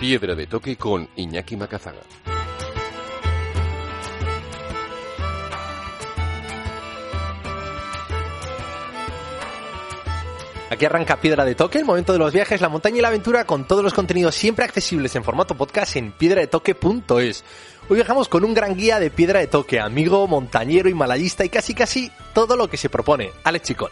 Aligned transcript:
Piedra 0.00 0.34
de 0.34 0.46
toque 0.46 0.76
con 0.76 1.06
Iñaki 1.14 1.58
Macazaga. 1.58 2.00
Aquí 10.70 10.86
arranca 10.86 11.20
Piedra 11.20 11.44
de 11.44 11.54
Toque, 11.54 11.80
el 11.80 11.84
momento 11.84 12.14
de 12.14 12.18
los 12.18 12.32
viajes, 12.32 12.62
la 12.62 12.70
montaña 12.70 12.96
y 12.96 13.00
la 13.02 13.08
aventura 13.08 13.44
con 13.44 13.66
todos 13.66 13.84
los 13.84 13.92
contenidos 13.92 14.34
siempre 14.34 14.64
accesibles 14.64 15.14
en 15.16 15.24
formato 15.24 15.54
podcast 15.54 15.96
en 15.96 16.12
piedradetoque.es. 16.12 17.44
Hoy 17.90 17.96
viajamos 17.96 18.28
con 18.28 18.44
un 18.44 18.54
gran 18.54 18.76
guía 18.76 19.00
de 19.00 19.10
Piedra 19.10 19.40
de 19.40 19.48
Toque, 19.48 19.80
amigo, 19.80 20.26
montañero, 20.26 20.88
himalayista 20.88 21.44
y 21.44 21.50
casi 21.50 21.74
casi 21.74 22.10
todo 22.32 22.56
lo 22.56 22.70
que 22.70 22.78
se 22.78 22.88
propone, 22.88 23.32
Alex 23.44 23.66
Chicón. 23.66 23.90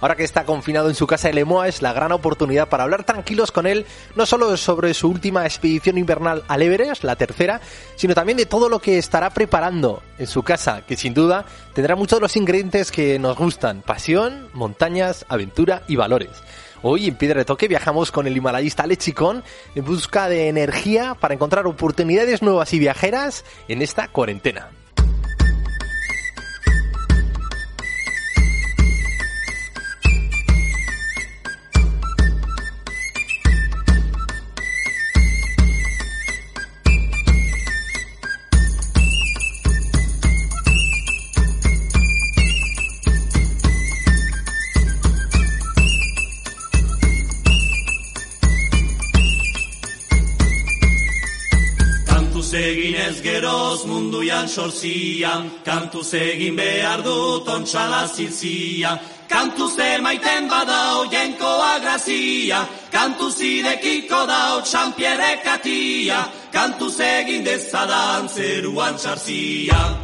Ahora 0.00 0.16
que 0.16 0.24
está 0.24 0.46
confinado 0.46 0.88
en 0.88 0.94
su 0.94 1.06
casa 1.06 1.28
de 1.28 1.34
Lemoa 1.34 1.68
es 1.68 1.82
la 1.82 1.92
gran 1.92 2.10
oportunidad 2.12 2.68
para 2.68 2.84
hablar 2.84 3.04
tranquilos 3.04 3.52
con 3.52 3.66
él, 3.66 3.84
no 4.16 4.24
solo 4.24 4.56
sobre 4.56 4.94
su 4.94 5.08
última 5.08 5.44
expedición 5.44 5.98
invernal 5.98 6.42
al 6.48 6.62
Everest, 6.62 7.04
la 7.04 7.16
tercera, 7.16 7.60
sino 7.96 8.14
también 8.14 8.38
de 8.38 8.46
todo 8.46 8.70
lo 8.70 8.78
que 8.78 8.96
estará 8.96 9.28
preparando 9.30 10.02
en 10.18 10.26
su 10.26 10.42
casa, 10.42 10.86
que 10.86 10.96
sin 10.96 11.12
duda 11.12 11.44
tendrá 11.74 11.96
muchos 11.96 12.18
de 12.18 12.22
los 12.22 12.36
ingredientes 12.36 12.90
que 12.90 13.18
nos 13.18 13.36
gustan, 13.36 13.82
pasión, 13.82 14.48
montañas, 14.54 15.26
aventura 15.28 15.82
y 15.86 15.96
valores. 15.96 16.30
Hoy 16.82 17.06
en 17.06 17.16
Piedra 17.16 17.40
de 17.40 17.44
Toque 17.44 17.68
viajamos 17.68 18.10
con 18.10 18.26
el 18.26 18.34
himalayista 18.34 18.84
Alex 18.84 19.04
Chicón 19.04 19.44
en 19.74 19.84
busca 19.84 20.30
de 20.30 20.48
energía 20.48 21.14
para 21.14 21.34
encontrar 21.34 21.66
oportunidades 21.66 22.40
nuevas 22.40 22.72
y 22.72 22.78
viajeras 22.78 23.44
en 23.68 23.82
esta 23.82 24.08
cuarentena. 24.08 24.70
Txarzia. 68.96 70.00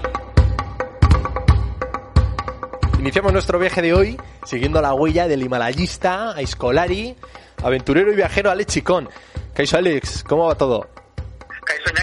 Iniciamos 3.01 3.33
nuestro 3.33 3.59
viaje 3.59 3.83
de 3.83 3.93
hoy 3.93 4.17
siguiendo 4.45 4.81
la 4.81 4.95
huella 4.95 5.27
del 5.27 5.43
himalayista, 5.43 6.37
escolari, 6.39 7.17
aventurero 7.65 8.13
y 8.13 8.15
viajero 8.15 8.53
Alex 8.53 8.73
Chicón. 8.73 9.09
Kaiso 9.53 9.79
Alex, 9.79 10.23
¿cómo 10.23 10.47
va 10.47 10.55
todo? 10.55 11.06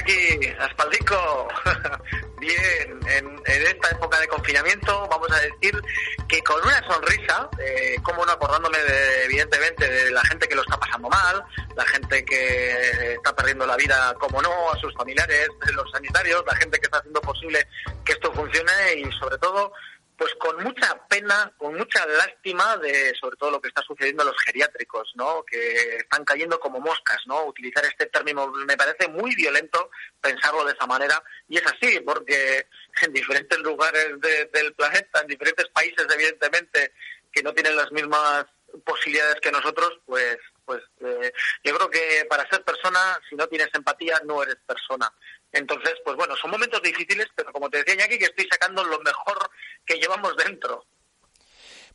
Kaisoñaki, 0.04 0.48
Aspaldico, 0.60 1.48
bien, 2.40 3.00
en, 3.08 3.26
en, 3.46 3.68
esta 3.68 3.90
época 3.92 4.20
de 4.20 4.28
confinamiento 4.28 5.08
vamos 5.10 5.32
a 5.32 5.40
decir 5.40 5.80
que 6.28 6.42
con 6.44 6.62
una 6.64 6.82
sonrisa, 6.88 7.50
eh, 7.60 7.96
como 8.04 8.26
no 8.26 8.32
acordándome 8.32 8.78
de, 8.80 9.26
evidentemente 9.26 9.90
de 9.90 10.12
la 10.12 10.22
gente 10.26 10.48
que 10.48 10.56
lo 10.56 10.62
está 10.62 10.78
pasando 10.78 11.10
mal, 11.10 11.44
la 11.76 11.86
gente 11.86 12.24
que 12.26 13.14
está 13.14 13.36
perdiendo 13.36 13.66
la 13.66 13.78
vida, 13.78 14.14
como 14.20 14.42
no, 14.42 14.72
a 14.72 14.78
sus 14.80 14.94
familiares, 14.94 15.48
los 15.74 15.90
sanitarios, 15.92 16.44
la 16.46 16.56
gente 16.56 16.80
que 16.80 16.86
está 16.86 16.98
haciendo 16.98 17.22
posible 17.22 17.68
que 18.06 18.14
esto 18.14 18.32
funcione 18.34 18.72
y 18.98 19.12
sobre 19.14 19.38
todo 19.38 19.72
pues 20.18 20.34
con 20.36 20.64
mucha 20.64 21.08
pena, 21.08 21.52
con 21.58 21.76
mucha 21.76 22.06
lástima 22.06 22.78
de 22.78 23.14
sobre 23.20 23.36
todo 23.38 23.52
lo 23.52 23.62
que 23.62 23.70
está 23.70 23.82
sucediendo 23.82 24.24
a 24.24 24.28
los 24.28 24.36
geriátricos, 24.46 25.12
¿no? 25.16 25.44
Que 25.44 25.98
están 25.98 26.24
cayendo 26.24 26.60
como 26.60 26.80
moscas, 26.80 27.20
¿no? 27.26 27.46
Utilizar 27.46 27.84
este 27.86 28.06
término 28.08 28.52
me 28.52 28.78
parece 28.78 29.08
muy 29.08 29.36
violento 29.36 29.90
pensarlo 30.22 30.66
de 30.66 30.74
esa 30.74 30.86
manera 30.86 31.22
y 31.48 31.58
es 31.58 31.66
así 31.66 32.00
porque 32.02 32.68
en 33.02 33.14
diferentes 33.14 33.60
lugares 33.60 34.20
de, 34.20 34.46
del 34.54 34.74
planeta, 34.74 35.22
en 35.22 35.28
diferentes 35.28 35.68
países 35.70 36.06
evidentemente 36.14 36.94
que 37.32 37.44
no 37.44 37.54
tienen 37.54 37.76
las 37.76 37.92
mismas 37.92 38.46
posibilidades 38.86 39.40
que 39.42 39.52
nosotros, 39.52 40.00
pues 40.06 40.38
pues 40.66 40.82
eh, 41.02 41.32
yo 41.64 41.76
creo 41.76 41.90
que 41.90 42.26
para 42.30 42.48
ser 42.50 42.64
persona, 42.64 43.20
si 43.30 43.36
no 43.36 43.48
tienes 43.48 43.70
empatía, 43.74 44.22
no 44.26 44.44
eres 44.44 44.58
persona. 44.66 45.12
Entonces, 45.54 45.94
pues 46.04 46.18
bueno, 46.18 46.36
son 46.36 46.52
momentos 46.52 46.82
difíciles, 46.82 47.28
pero 47.36 47.54
como 47.54 47.70
te 47.70 47.78
decía 47.78 47.94
Iñaki, 47.94 48.18
que 48.18 48.26
estoy 48.26 48.48
sacando 48.52 48.84
lo 48.84 49.00
mejor 49.00 49.38
que 49.86 49.96
llevamos 49.96 50.36
dentro. 50.36 50.86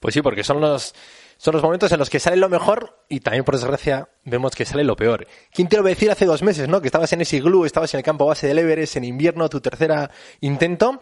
Pues 0.00 0.14
sí, 0.14 0.22
porque 0.22 0.44
son 0.44 0.60
los, 0.60 0.94
son 1.36 1.54
los 1.54 1.62
momentos 1.62 1.90
en 1.90 1.98
los 1.98 2.08
que 2.08 2.20
sale 2.20 2.36
lo 2.36 2.48
mejor 2.48 3.04
y 3.08 3.18
también, 3.18 3.44
por 3.44 3.56
desgracia, 3.56 4.08
vemos 4.24 4.54
que 4.54 4.64
sale 4.64 4.84
lo 4.84 4.94
peor. 4.94 5.26
¿Quién 5.52 5.68
te 5.68 5.76
lo 5.76 5.82
iba 5.82 5.90
a 5.90 5.94
decir 5.94 6.10
hace 6.10 6.24
dos 6.24 6.42
meses, 6.42 6.68
no? 6.68 6.80
Que 6.80 6.86
estabas 6.86 7.12
en 7.12 7.20
ese 7.20 7.36
iglú, 7.36 7.64
estabas 7.64 7.92
en 7.94 7.98
el 7.98 8.04
campo 8.04 8.26
base 8.26 8.46
del 8.46 8.60
Everest 8.60 8.96
en 8.96 9.04
invierno, 9.04 9.48
tu 9.48 9.60
tercera 9.60 10.10
intento, 10.40 11.00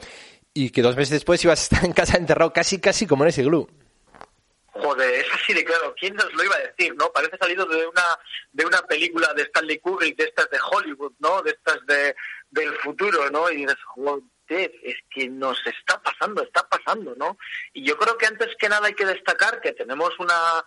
y 0.55 0.71
que 0.71 0.81
dos 0.81 0.97
meses 0.97 1.11
después 1.11 1.45
ibas 1.45 1.61
a 1.61 1.63
estar 1.63 1.85
en 1.85 1.93
casa 1.93 2.17
enterrado 2.17 2.55
casi, 2.55 2.81
casi 2.81 3.07
como 3.07 3.25
en 3.25 3.29
ese 3.29 3.43
iglú. 3.43 3.69
Joder, 4.73 5.15
es 5.15 5.27
así 5.33 5.55
de 5.55 5.65
claro. 5.65 5.95
¿Quién 5.99 6.15
nos 6.15 6.33
lo 6.35 6.45
iba 6.45 6.55
a 6.55 6.61
decir, 6.61 6.95
no? 6.97 7.11
Parece 7.11 7.37
salido 7.39 7.65
de 7.67 7.87
una 7.87 8.19
de 8.53 8.67
una 8.67 8.83
película 8.83 9.33
de 9.35 9.43
Stanley 9.43 9.79
Kubrick, 9.79 10.17
de 10.17 10.25
estas 10.25 10.51
de 10.51 10.59
Hollywood, 10.71 11.13
¿no? 11.19 11.43
De 11.43 11.51
estas 11.51 11.79
de 11.87 12.15
del 12.51 12.75
futuro, 12.77 13.31
¿no? 13.31 13.51
Y 13.51 13.57
dices, 13.57 13.77
joder, 13.85 14.23
es 14.49 14.97
que 15.11 15.29
nos 15.29 15.59
está 15.67 16.01
pasando, 16.03 16.43
está 16.43 16.69
pasando, 16.69 17.15
¿no? 17.17 17.37
Y 17.73 17.85
yo 17.85 17.97
creo 17.97 18.17
que 18.17 18.27
antes 18.27 18.55
que 18.59 18.69
nada 18.69 18.87
hay 18.87 18.95
que 18.95 19.07
destacar 19.07 19.61
que 19.61 19.73
tenemos 19.73 20.19
una 20.19 20.65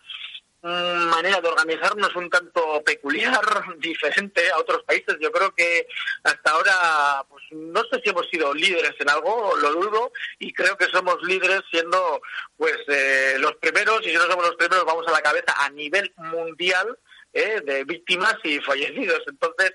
manera 0.62 1.40
de 1.40 1.48
organizarnos 1.48 2.14
un 2.16 2.30
tanto 2.30 2.84
peculiar, 2.84 3.40
diferente 3.78 4.50
a 4.52 4.58
otros 4.58 4.84
países. 4.84 5.16
Yo 5.22 5.32
creo 5.32 5.54
que 5.56 5.88
hasta 6.24 6.52
ahora, 6.52 7.26
pues 7.30 7.44
no 7.52 7.82
sé 7.86 8.02
si 8.04 8.10
hemos 8.10 8.28
sido 8.30 8.54
líderes 8.54 8.94
en 9.00 9.10
algo, 9.10 9.56
lo 9.56 9.72
dudo, 9.74 10.12
y 10.38 10.52
creo 10.54 10.76
que 10.78 10.88
somos 10.88 11.22
líderes 11.24 11.62
siendo 11.72 12.22
pues 12.58 12.78
eh, 12.88 13.36
los 13.40 13.56
primeros, 13.56 14.02
y 14.06 14.10
si 14.10 14.16
no 14.16 14.24
somos 14.24 14.48
los 14.48 14.56
primeros, 14.56 14.86
vamos 14.86 15.08
a 15.08 15.12
la 15.12 15.22
cabeza 15.22 15.54
a 15.58 15.70
nivel 15.70 16.12
mundial 16.18 16.98
eh, 17.32 17.62
de 17.64 17.84
víctimas 17.86 18.36
y 18.44 18.60
fallecidos. 18.60 19.22
Entonces, 19.28 19.72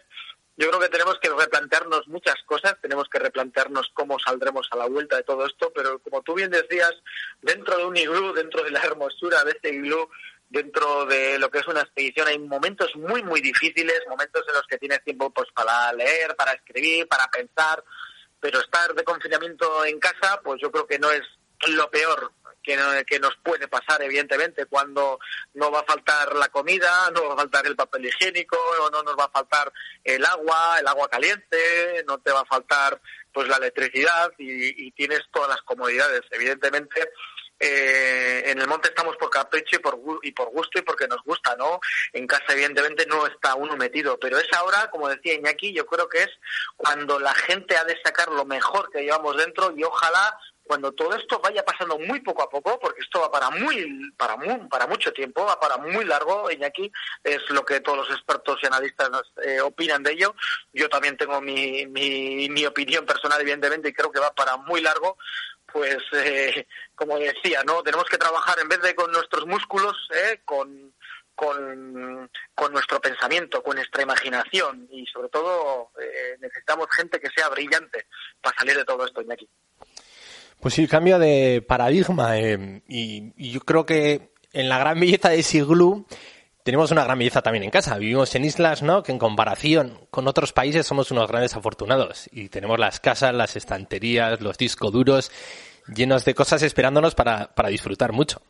yo 0.57 0.69
creo 0.69 0.81
que 0.81 0.89
tenemos 0.89 1.19
que 1.21 1.31
replantearnos 1.31 2.07
muchas 2.07 2.37
cosas, 2.47 2.77
tenemos 2.81 3.09
que 3.09 3.19
replantearnos 3.19 3.91
cómo 3.93 4.19
saldremos 4.19 4.69
a 4.71 4.77
la 4.77 4.87
vuelta 4.87 5.17
de 5.17 5.25
todo 5.25 5.47
esto, 5.47 5.73
pero 5.75 5.99
como 5.99 6.23
tú 6.23 6.35
bien 6.35 6.51
decías, 6.51 6.93
dentro 7.43 7.77
de 7.77 7.85
un 7.85 7.97
iglú, 7.97 8.33
dentro 8.33 8.63
de 8.63 8.71
la 8.71 8.83
hermosura 8.83 9.43
de 9.43 9.51
este 9.51 9.71
iglú, 9.75 10.09
dentro 10.49 11.07
de 11.07 11.39
lo 11.39 11.51
que 11.51 11.59
es 11.59 11.67
una 11.67 11.81
expedición 11.81 12.29
hay 12.29 12.39
momentos 12.39 12.95
muy, 12.95 13.23
muy 13.25 13.41
difíciles, 13.41 14.03
momentos 14.09 14.45
en 14.47 14.55
los 14.55 14.67
que 14.69 14.79
tienes 14.79 15.03
tiempo 15.03 15.31
pues 15.31 15.49
para 15.53 15.93
leer, 15.93 16.37
para 16.37 16.53
escribir, 16.53 17.09
para 17.09 17.27
pensar, 17.29 17.83
pero 18.39 18.61
estar 18.61 18.95
de 18.95 19.03
confinamiento 19.03 19.85
en 19.85 19.99
casa, 19.99 20.41
pues 20.45 20.61
yo 20.63 20.71
creo 20.71 20.87
que 20.87 20.99
no 21.01 21.11
es 21.11 21.23
lo 21.69 21.91
peor 21.91 22.31
que, 22.65 23.05
que, 23.07 23.21
nos 23.21 23.37
puede 23.37 23.69
pasar, 23.69 24.03
evidentemente, 24.03 24.67
cuando 24.67 25.21
no 25.53 25.71
va 25.71 25.81
a 25.81 25.85
faltar 25.85 26.35
la 26.35 26.49
comida, 26.49 27.11
no 27.13 27.29
va 27.29 27.35
a 27.35 27.39
faltar 27.39 27.67
el 27.67 27.77
papel 27.77 28.07
higiénico, 28.07 28.57
no 28.91 29.03
nos 29.03 29.17
va 29.17 29.25
a 29.25 29.31
faltar 29.31 29.73
el 30.03 30.25
agua, 30.25 30.79
el 30.81 30.89
agua 30.89 31.09
caliente, 31.09 32.03
no 32.07 32.19
te 32.19 32.33
va 32.33 32.41
a 32.41 32.47
faltar 32.47 33.01
pues 33.33 33.49
la 33.49 33.57
electricidad 33.57 34.33
y, 34.39 34.87
y 34.87 34.93
tienes 34.93 35.23
todas 35.33 35.49
las 35.49 35.63
comodidades. 35.63 36.23
Evidentemente, 36.31 37.11
eh, 37.61 38.43
en 38.51 38.61
el 38.61 38.67
monte 38.67 38.89
estamos 38.89 39.17
por 39.17 39.31
capricho 39.31 39.77
y 39.77 39.79
por, 39.79 39.99
y 40.23 40.33
por 40.33 40.51
gusto 40.51 40.79
y 40.79 40.83
porque 40.83 41.07
nos 41.07 41.23
gusta, 41.25 41.55
¿no? 41.57 41.81
En 42.13 42.27
casa, 42.27 42.45
evidentemente, 42.51 43.07
no 43.07 43.27
está 43.27 43.55
uno 43.55 43.77
metido, 43.77 44.19
pero 44.19 44.39
es 44.39 44.53
ahora, 44.53 44.91
como 44.91 45.09
decía 45.09 45.35
Iñaki, 45.35 45.73
yo 45.73 45.87
creo 45.87 46.09
que 46.09 46.25
es 46.25 46.31
cuando 46.77 47.19
la 47.21 47.35
gente 47.35 47.77
ha 47.77 47.85
de 47.85 47.99
sacar 48.03 48.29
lo 48.29 48.45
mejor 48.45 48.91
que 48.91 49.03
llevamos 49.03 49.37
dentro 49.37 49.73
y 49.77 49.85
ojalá 49.85 50.39
cuando 50.65 50.93
todo 50.93 51.15
esto 51.15 51.41
vaya 51.41 51.65
pasando 51.65 51.99
muy 51.99 52.21
poco 52.21 52.43
a 52.43 52.49
poco, 52.49 52.79
porque 52.81 53.03
esto 53.03 53.21
va 53.21 53.31
para 53.31 53.51
muy, 53.51 54.13
para 54.17 54.37
muy, 54.37 54.67
para 54.69 54.87
mucho 54.87 55.13
tiempo, 55.13 55.45
va 55.45 55.61
para 55.61 55.77
muy 55.77 56.05
largo, 56.05 56.51
Iñaki, 56.51 56.91
es 57.23 57.49
lo 57.51 57.65
que 57.65 57.81
todos 57.81 57.99
los 57.99 58.11
expertos 58.11 58.59
y 58.63 58.67
analistas 58.67 59.11
eh, 59.45 59.61
opinan 59.61 60.03
de 60.03 60.13
ello. 60.13 60.35
Yo 60.73 60.89
también 60.89 61.17
tengo 61.17 61.41
mi, 61.41 61.87
mi, 61.87 62.49
mi 62.49 62.65
opinión 62.65 63.05
personal, 63.05 63.41
evidentemente, 63.41 63.91
y 63.91 63.93
creo 63.93 64.11
que 64.11 64.21
va 64.21 64.35
para 64.35 64.57
muy 64.57 64.81
largo 64.81 65.17
pues 65.75 65.99
eh, 66.13 66.69
como 66.95 67.19
decía, 67.19 67.65
¿no? 67.65 67.83
Tenemos 67.83 68.05
que 68.05 68.17
trabajar 68.17 68.61
en 68.61 68.69
vez 68.69 68.81
de 68.81 68.95
con 68.95 69.11
nuestros 69.11 69.45
músculos, 69.45 70.09
¿eh? 70.15 70.41
con, 70.45 70.95
con, 71.35 72.31
nuestro 72.73 73.01
pensamiento, 73.01 73.63
con 73.63 73.77
nuestra 73.77 74.03
imaginación 74.03 74.89
y 74.91 75.05
sobre 75.07 75.29
todo 75.29 75.91
eh, 76.01 76.37
necesitamos 76.41 76.87
gente 76.97 77.21
que 77.21 77.31
sea 77.31 77.49
brillante 77.49 78.07
para 78.41 78.57
salir 78.57 78.77
de 78.77 78.85
todo 78.85 79.05
esto, 79.05 79.21
Iñaki. 79.21 79.49
Pues 80.65 80.73
sí, 80.73 80.89
cambio 80.89 81.19
de 81.19 81.61
paradigma 81.61 82.39
y, 82.39 83.35
yo 83.53 83.61
creo 83.61 83.85
que 83.85 84.33
en 84.55 84.71
la 84.71 84.79
gran 84.79 84.99
belleza 84.99 85.29
de 85.29 85.43
Siglu 85.43 86.07
tenemos 86.63 86.91
una 86.91 87.05
gran 87.05 87.19
belleza 87.19 87.43
también 87.43 87.65
en 87.65 87.71
casa. 87.71 87.99
Vivimos 87.99 88.35
en 88.35 88.47
islas, 88.47 88.83
¿no? 88.83 89.03
Que 89.03 89.13
en 89.13 89.19
comparación 89.19 90.07
con 90.11 90.27
otros 90.27 90.55
países 90.55 90.87
somos 90.87 91.11
unos 91.11 91.29
grandes 91.29 91.55
afortunados. 91.55 92.31
Y 92.33 92.49
tenemos 92.49 92.79
las 92.79 92.99
casas, 92.99 93.35
las 93.35 93.57
estanterías, 93.57 94.41
los 94.41 94.57
discos 94.57 94.91
duros 94.91 95.31
llenos 95.95 96.25
de 96.25 96.35
cosas 96.35 96.63
esperándonos 96.63 97.15
para, 97.15 97.55
para 97.55 97.69
disfrutar 97.69 98.13
mucho. 98.13 98.41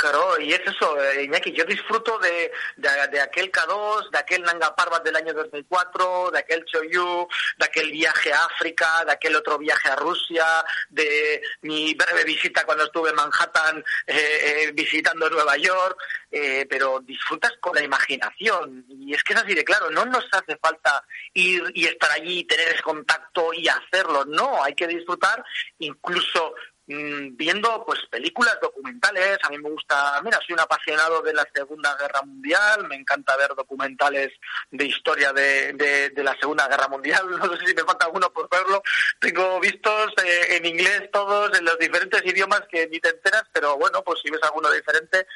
Claro, 0.00 0.40
y 0.40 0.50
es 0.50 0.60
eso, 0.60 0.98
eh, 0.98 1.24
Iñaki, 1.24 1.52
yo 1.52 1.62
disfruto 1.66 2.18
de, 2.20 2.50
de, 2.76 3.20
aquel 3.20 3.52
K2, 3.52 4.08
de 4.08 4.18
aquel 4.18 4.42
Nanga 4.42 4.74
Parbat 4.74 5.04
del 5.04 5.14
año 5.14 5.34
2004, 5.34 6.30
de 6.30 6.38
aquel 6.38 6.64
Choyu, 6.64 7.28
de 7.58 7.64
aquel 7.66 7.90
viaje 7.90 8.32
a 8.32 8.46
África, 8.46 9.04
de 9.04 9.12
aquel 9.12 9.36
otro 9.36 9.58
viaje 9.58 9.90
a 9.90 9.96
Rusia, 9.96 10.46
de 10.88 11.42
mi 11.60 11.92
breve 11.92 12.24
visita 12.24 12.64
cuando 12.64 12.84
estuve 12.84 13.10
en 13.10 13.16
Manhattan 13.16 13.84
eh, 14.06 14.14
eh, 14.16 14.72
visitando 14.72 15.28
Nueva 15.28 15.58
York, 15.58 15.98
pero 16.30 17.00
disfrutas 17.00 17.52
con 17.60 17.74
la 17.74 17.82
imaginación. 17.82 18.86
Y 18.88 19.12
es 19.12 19.22
que 19.22 19.34
es 19.34 19.40
así 19.40 19.52
de 19.52 19.64
claro, 19.64 19.90
no 19.90 20.06
nos 20.06 20.26
hace 20.32 20.56
falta 20.56 21.04
ir 21.34 21.62
y 21.74 21.84
estar 21.84 22.10
allí, 22.12 22.44
tener 22.44 22.68
ese 22.68 22.82
contacto 22.82 23.52
y 23.52 23.68
hacerlo, 23.68 24.24
no, 24.24 24.62
hay 24.62 24.74
que 24.74 24.86
disfrutar 24.86 25.44
incluso 25.78 26.54
viendo 26.90 27.84
pues 27.84 28.00
películas 28.10 28.58
documentales. 28.60 29.38
A 29.42 29.48
mí 29.50 29.58
me 29.58 29.70
gusta, 29.70 30.20
mira, 30.22 30.38
soy 30.44 30.54
un 30.54 30.60
apasionado 30.60 31.22
de 31.22 31.32
la 31.32 31.46
Segunda 31.54 31.96
Guerra 31.96 32.22
Mundial, 32.22 32.86
me 32.88 32.96
encanta 32.96 33.36
ver 33.36 33.54
documentales 33.54 34.32
de 34.70 34.84
historia 34.86 35.32
de, 35.32 35.72
de, 35.72 36.22
la 36.24 36.36
Segunda 36.38 36.68
Guerra 36.68 36.88
Mundial. 36.88 37.26
No 37.50 37.56
sé 37.56 37.66
si 37.66 37.74
me 37.74 37.82
falta 37.82 38.06
alguno 38.06 38.30
por 38.32 38.48
verlo. 38.48 38.82
Tengo 39.18 39.58
vistos 39.60 40.12
eh, 40.24 40.56
en 40.56 40.66
inglés 40.66 41.10
todos, 41.12 41.58
en 41.58 41.64
los 41.64 41.78
diferentes 41.78 42.24
idiomas 42.24 42.62
que 42.70 42.86
ni 42.88 43.00
te 43.00 43.08
enteras, 43.08 43.44
pero 43.52 43.76
bueno, 43.76 44.02
pues 44.04 44.20
si 44.22 44.30
ves 44.30 44.42
alguno 44.42 44.70
diferente 44.70 45.26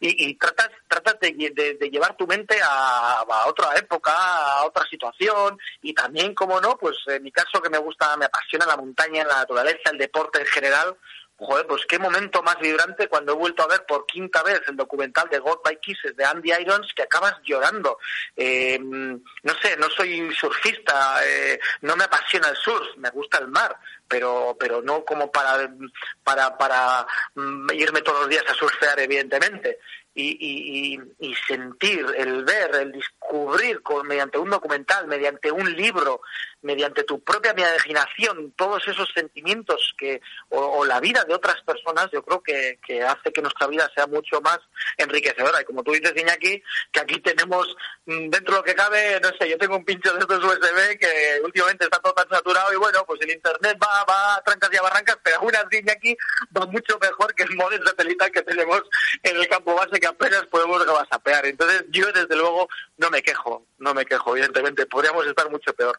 y, 0.00 0.34
tratas, 0.34 0.70
tratas 0.88 1.18
de, 1.20 1.76
de, 1.78 1.90
llevar 1.90 2.16
tu 2.16 2.26
mente 2.26 2.60
a, 2.62 3.20
a, 3.20 3.46
otra 3.46 3.74
época, 3.76 4.12
a 4.12 4.66
otra 4.66 4.84
situación 4.88 5.58
y 5.82 5.94
también, 5.94 6.34
como 6.34 6.60
no, 6.60 6.76
pues 6.76 6.96
en 7.06 7.22
mi 7.22 7.32
caso 7.32 7.62
que 7.62 7.70
me 7.70 7.78
gusta, 7.78 8.16
me 8.16 8.26
apasiona 8.26 8.66
la 8.66 8.76
montaña, 8.76 9.24
la 9.24 9.36
naturaleza, 9.36 9.90
el 9.92 9.98
deporte 9.98 10.40
en 10.40 10.46
general 10.46 10.85
Joder, 11.38 11.66
pues 11.66 11.84
qué 11.86 11.98
momento 11.98 12.42
más 12.42 12.58
vibrante 12.58 13.08
cuando 13.08 13.32
he 13.32 13.36
vuelto 13.36 13.62
a 13.62 13.66
ver 13.66 13.84
por 13.86 14.06
quinta 14.06 14.42
vez 14.42 14.62
el 14.68 14.76
documental 14.76 15.28
de 15.28 15.38
God 15.38 15.58
by 15.62 15.78
Kisses 15.80 16.16
de 16.16 16.24
Andy 16.24 16.50
Irons 16.50 16.90
que 16.94 17.02
acabas 17.02 17.34
llorando. 17.44 17.98
Eh, 18.34 18.78
no 18.80 19.54
sé, 19.60 19.76
no 19.76 19.90
soy 19.90 20.34
surfista, 20.34 21.20
eh, 21.26 21.60
no 21.82 21.94
me 21.94 22.04
apasiona 22.04 22.48
el 22.48 22.56
surf, 22.56 22.96
me 22.96 23.10
gusta 23.10 23.36
el 23.38 23.48
mar, 23.48 23.76
pero 24.08 24.56
pero 24.58 24.80
no 24.80 25.04
como 25.04 25.30
para 25.30 25.70
para 26.24 26.56
para 26.56 27.06
mm, 27.34 27.70
irme 27.74 28.00
todos 28.00 28.20
los 28.20 28.28
días 28.30 28.44
a 28.48 28.54
surfear, 28.54 28.98
evidentemente. 28.98 29.78
Y, 30.18 30.38
y, 30.40 30.98
y, 31.28 31.34
sentir, 31.46 32.06
el 32.16 32.42
ver, 32.42 32.74
el 32.76 32.92
descubrir 32.92 33.82
con, 33.82 34.06
mediante 34.06 34.38
un 34.38 34.48
documental, 34.48 35.06
mediante 35.06 35.52
un 35.52 35.70
libro, 35.76 36.22
mediante 36.62 37.04
tu 37.04 37.22
propia 37.22 37.52
imaginación, 37.52 38.52
todos 38.56 38.88
esos 38.88 39.10
sentimientos 39.14 39.94
que, 39.98 40.22
o, 40.48 40.86
la 40.86 41.00
vida 41.00 41.22
de 41.24 41.34
otras 41.34 41.60
personas, 41.66 42.08
yo 42.12 42.22
creo 42.22 42.42
que, 42.42 42.78
que, 42.86 43.02
hace 43.02 43.30
que 43.30 43.42
nuestra 43.42 43.66
vida 43.66 43.90
sea 43.94 44.06
mucho 44.06 44.40
más 44.40 44.58
enriquecedora. 44.96 45.60
Y 45.60 45.64
como 45.66 45.82
tú 45.82 45.92
dices, 45.92 46.14
Iñaki, 46.16 46.62
que 46.90 47.00
aquí 47.00 47.20
tenemos, 47.20 47.76
mm, 48.06 48.30
dentro 48.30 48.54
de 48.54 48.60
lo 48.60 48.64
que 48.64 48.74
cabe, 48.74 49.20
no 49.22 49.28
sé, 49.38 49.50
yo 49.50 49.58
tengo 49.58 49.76
un 49.76 49.84
pincho 49.84 50.14
de 50.14 50.20
estos 50.20 50.42
USB 50.42 50.98
que 50.98 51.40
últimamente 51.44 51.84
está 51.84 51.98
todo 51.98 52.14
tan 52.14 52.28
saturado 52.30 52.72
y 52.72 52.76
bueno, 52.76 53.04
pues 53.06 53.20
el 53.20 53.32
Internet 53.32 53.76
va, 53.82 54.04
va 54.04 54.36
a 54.36 54.42
trancas 54.42 54.70
y 54.72 54.76
a 54.78 54.82
barrancas, 54.82 55.18
pero 55.22 55.36
aún 55.40 55.54
así, 55.54 55.76
Iñaki, 55.76 56.16
va 56.56 56.64
mucho 56.64 56.98
mejor 56.98 57.34
que 57.34 57.42
el 57.42 57.54
modelo 57.54 57.84
de 57.84 57.90
satelital 57.90 58.30
que 58.30 58.42
tenemos 58.42 58.82
en 59.22 59.36
el 59.36 59.46
campo 59.48 59.74
base 59.74 60.05
apenas 60.06 60.46
podemos 60.46 60.84
gasapear. 60.84 61.46
Entonces 61.46 61.84
yo, 61.90 62.06
desde 62.12 62.36
luego, 62.36 62.68
no 62.96 63.10
me 63.10 63.22
quejo, 63.22 63.66
no 63.78 63.94
me 63.94 64.04
quejo, 64.04 64.36
evidentemente. 64.36 64.86
Podríamos 64.86 65.26
estar 65.26 65.50
mucho 65.50 65.72
peor. 65.74 65.98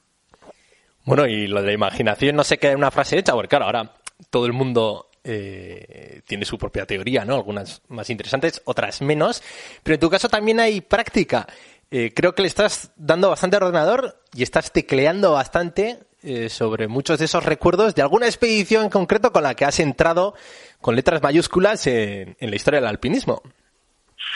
Bueno, 1.05 1.25
y 1.25 1.47
lo 1.47 1.61
de 1.61 1.67
la 1.67 1.73
imaginación 1.73 2.35
no 2.35 2.43
se 2.43 2.57
queda 2.57 2.71
en 2.71 2.79
una 2.79 2.91
frase 2.91 3.17
hecha, 3.17 3.33
porque 3.33 3.47
claro, 3.47 3.65
ahora 3.65 3.93
todo 4.29 4.45
el 4.45 4.53
mundo 4.53 5.07
eh, 5.23 6.21
tiene 6.25 6.45
su 6.45 6.57
propia 6.57 6.85
teoría, 6.85 7.25
¿no? 7.25 7.35
Algunas 7.35 7.81
más 7.89 8.09
interesantes, 8.09 8.61
otras 8.65 9.01
menos. 9.01 9.43
Pero 9.83 9.95
en 9.95 9.99
tu 9.99 10.09
caso 10.09 10.29
también 10.29 10.59
hay 10.59 10.81
práctica. 10.81 11.47
Eh, 11.91 12.13
creo 12.15 12.33
que 12.33 12.41
le 12.41 12.47
estás 12.47 12.91
dando 12.95 13.29
bastante 13.29 13.57
ordenador 13.57 14.21
y 14.33 14.43
estás 14.43 14.71
tecleando 14.71 15.33
bastante 15.33 15.99
eh, 16.23 16.49
sobre 16.49 16.87
muchos 16.87 17.19
de 17.19 17.25
esos 17.25 17.43
recuerdos 17.45 17.93
de 17.93 18.01
alguna 18.01 18.25
expedición 18.25 18.85
en 18.85 18.89
concreto 18.89 19.33
con 19.33 19.43
la 19.43 19.53
que 19.53 19.65
has 19.65 19.79
entrado 19.79 20.33
con 20.81 20.95
letras 20.95 21.21
mayúsculas 21.21 21.87
en 21.87 22.35
la 22.39 22.55
historia 22.55 22.79
del 22.79 22.87
alpinismo. 22.87 23.41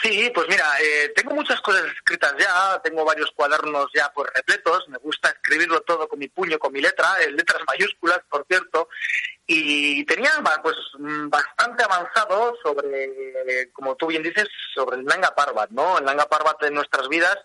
Sí, 0.02 0.32
pues 0.34 0.48
mira, 0.48 0.64
eh, 0.82 1.12
tengo 1.14 1.32
muchas 1.32 1.60
cosas 1.60 1.84
escritas 1.94 2.34
ya, 2.36 2.80
tengo 2.82 3.04
varios 3.04 3.30
cuadernos 3.36 3.86
ya 3.94 4.10
pues 4.12 4.28
repletos, 4.34 4.88
me 4.88 4.98
gusta 4.98 5.28
escribirlo 5.28 5.80
todo 5.82 6.08
con 6.08 6.18
mi 6.18 6.26
puño, 6.26 6.58
con 6.58 6.72
mi 6.72 6.80
letra, 6.80 7.22
en 7.24 7.36
letras 7.36 7.62
mayúsculas, 7.68 8.18
por 8.28 8.44
cierto, 8.48 8.88
y 9.46 10.04
tenía 10.04 10.32
pues 10.60 10.74
bastante 10.98 11.84
avanzado 11.84 12.52
sobre, 12.64 13.70
como 13.72 13.94
tú 13.94 14.08
bien 14.08 14.24
dices, 14.24 14.48
sobre 14.74 14.96
el 14.96 15.04
Nanga 15.04 15.36
Parbat, 15.36 15.70
¿no? 15.70 15.98
El 15.98 16.04
Nanga 16.04 16.26
Parbat 16.26 16.60
de 16.62 16.72
nuestras 16.72 17.08
vidas 17.08 17.38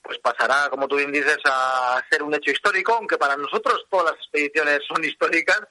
pues 0.00 0.18
pasará, 0.18 0.68
como 0.70 0.86
tú 0.86 0.96
bien 0.96 1.10
dices, 1.10 1.38
a 1.46 2.00
ser 2.10 2.22
un 2.22 2.34
hecho 2.34 2.52
histórico, 2.52 2.92
aunque 2.92 3.18
para 3.18 3.36
nosotros 3.36 3.86
todas 3.90 4.12
las 4.12 4.20
expediciones 4.20 4.82
son 4.86 5.02
históricas, 5.02 5.62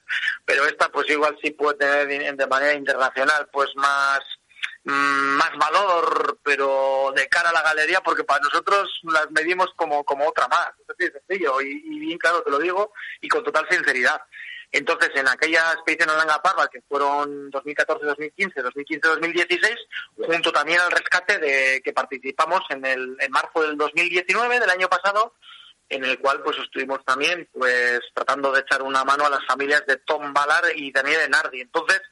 pero 0.44 0.66
esta 0.66 0.90
pues 0.90 1.08
igual 1.08 1.38
sí 1.42 1.52
puede 1.52 1.78
tener 1.78 2.36
de 2.36 2.46
manera 2.46 2.74
internacional 2.74 3.48
pues 3.50 3.70
más 3.76 4.20
Mm, 4.43 4.43
más 4.84 5.50
valor, 5.56 6.38
pero 6.42 7.12
de 7.16 7.26
cara 7.28 7.50
a 7.50 7.52
la 7.52 7.62
galería, 7.62 8.02
porque 8.02 8.24
para 8.24 8.44
nosotros 8.44 9.00
las 9.04 9.30
medimos 9.30 9.70
como, 9.76 10.04
como 10.04 10.28
otra 10.28 10.46
más. 10.48 10.72
Es 10.98 11.12
sencillo 11.12 11.60
y, 11.60 11.98
bien 11.98 12.18
claro 12.18 12.42
te 12.42 12.50
lo 12.50 12.58
digo 12.58 12.92
y 13.20 13.28
con 13.28 13.42
total 13.42 13.66
sinceridad. 13.70 14.20
Entonces, 14.70 15.10
en 15.14 15.28
aquella 15.28 15.72
expedición 15.72 16.10
a 16.10 16.16
Langa 16.16 16.42
Parva, 16.42 16.68
que 16.68 16.82
fueron 16.82 17.50
2014-2015, 17.52 18.54
2015-2016, 18.56 19.76
junto 20.16 20.50
también 20.50 20.80
al 20.80 20.90
rescate 20.90 21.38
de 21.38 21.80
que 21.82 21.92
participamos 21.92 22.60
en, 22.70 22.84
el, 22.84 23.16
en 23.20 23.30
marzo 23.30 23.62
del 23.62 23.76
2019, 23.76 24.58
del 24.58 24.70
año 24.70 24.88
pasado, 24.88 25.34
en 25.88 26.04
el 26.04 26.18
cual 26.18 26.42
pues 26.42 26.58
estuvimos 26.58 27.04
también 27.04 27.48
pues 27.52 28.00
tratando 28.14 28.50
de 28.50 28.60
echar 28.60 28.82
una 28.82 29.04
mano 29.04 29.26
a 29.26 29.30
las 29.30 29.46
familias 29.46 29.86
de 29.86 29.96
Tom 29.98 30.32
Ballard 30.32 30.72
y 30.74 30.90
Daniel 30.90 31.20
Enardi. 31.20 31.60
Entonces, 31.60 32.02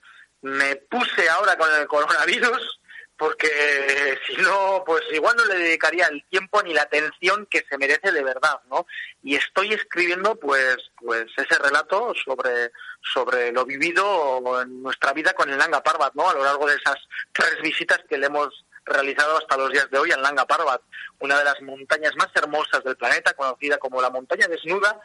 me 0.43 0.77
puse 0.77 1.29
ahora 1.29 1.57
con 1.57 1.73
el 1.75 1.87
coronavirus 1.87 2.81
porque 3.23 4.19
si 4.27 4.35
no, 4.43 4.83
pues 4.85 5.03
igual 5.13 5.37
no 5.37 5.45
le 5.45 5.57
dedicaría 5.57 6.07
el 6.07 6.25
tiempo 6.29 6.61
ni 6.61 6.75
la 6.75 6.83
atención 6.83 7.47
que 7.47 7.65
se 7.69 7.79
merece 7.79 8.11
de 8.11 8.25
verdad, 8.25 8.61
¿no? 8.69 8.85
Y 9.23 9.37
estoy 9.37 9.73
escribiendo, 9.73 10.35
pues, 10.35 10.79
pues 10.97 11.27
ese 11.37 11.57
relato 11.59 12.13
sobre, 12.25 12.73
sobre 13.01 13.53
lo 13.53 13.65
vivido 13.65 14.61
en 14.61 14.83
nuestra 14.83 15.13
vida 15.13 15.35
con 15.35 15.49
el 15.51 15.57
Nanga 15.57 15.85
Parbat, 15.85 16.15
¿no? 16.15 16.29
A 16.29 16.35
lo 16.35 16.43
largo 16.43 16.67
de 16.67 16.75
esas 16.75 16.97
tres 17.33 17.61
visitas 17.63 18.01
que 18.09 18.19
le 18.19 18.27
hemos 18.27 18.65
realizado 18.85 19.39
hasta 19.39 19.57
los 19.57 19.71
días 19.71 19.89
de 19.91 19.99
hoy 19.99 20.11
en 20.11 20.21
Nanga 20.21 20.45
Parbat, 20.45 20.83
una 21.21 21.39
de 21.39 21.45
las 21.45 21.61
montañas 21.63 22.17
más 22.17 22.31
hermosas 22.35 22.83
del 22.83 22.97
planeta, 22.97 23.35
conocida 23.35 23.79
como 23.79 24.03
la 24.03 24.11
montaña 24.11 24.49
desnuda, 24.49 25.01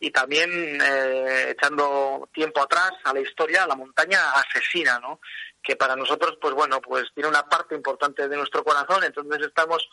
y 0.00 0.10
también 0.10 0.50
eh, 0.80 1.50
echando 1.50 2.28
tiempo 2.32 2.62
atrás 2.62 2.92
a 3.04 3.12
la 3.12 3.20
historia, 3.20 3.66
la 3.66 3.74
montaña 3.74 4.32
asesina, 4.32 4.98
¿no? 5.00 5.20
Que 5.62 5.76
para 5.76 5.96
nosotros, 5.96 6.38
pues 6.40 6.54
bueno, 6.54 6.80
pues 6.80 7.06
tiene 7.14 7.28
una 7.28 7.42
parte 7.48 7.74
importante 7.74 8.28
de 8.28 8.36
nuestro 8.36 8.62
corazón, 8.62 9.02
entonces 9.04 9.46
estamos 9.46 9.88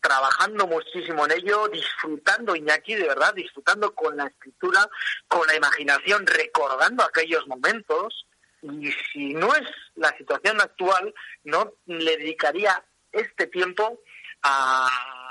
trabajando 0.00 0.66
muchísimo 0.66 1.24
en 1.24 1.32
ello, 1.32 1.68
disfrutando, 1.68 2.54
Iñaki, 2.54 2.94
de 2.94 3.08
verdad, 3.08 3.32
disfrutando 3.32 3.94
con 3.94 4.16
la 4.16 4.26
escritura, 4.26 4.86
con 5.28 5.46
la 5.46 5.56
imaginación, 5.56 6.26
recordando 6.26 7.02
aquellos 7.04 7.46
momentos, 7.46 8.26
Y 8.60 8.90
si 9.12 9.34
no 9.34 9.54
es 9.54 9.68
la 9.94 10.14
situación 10.16 10.60
actual, 10.60 11.14
no 11.44 11.74
le 11.86 12.16
dedicaría 12.16 12.82
este 13.12 13.46
tiempo 13.46 14.00
a 14.42 15.23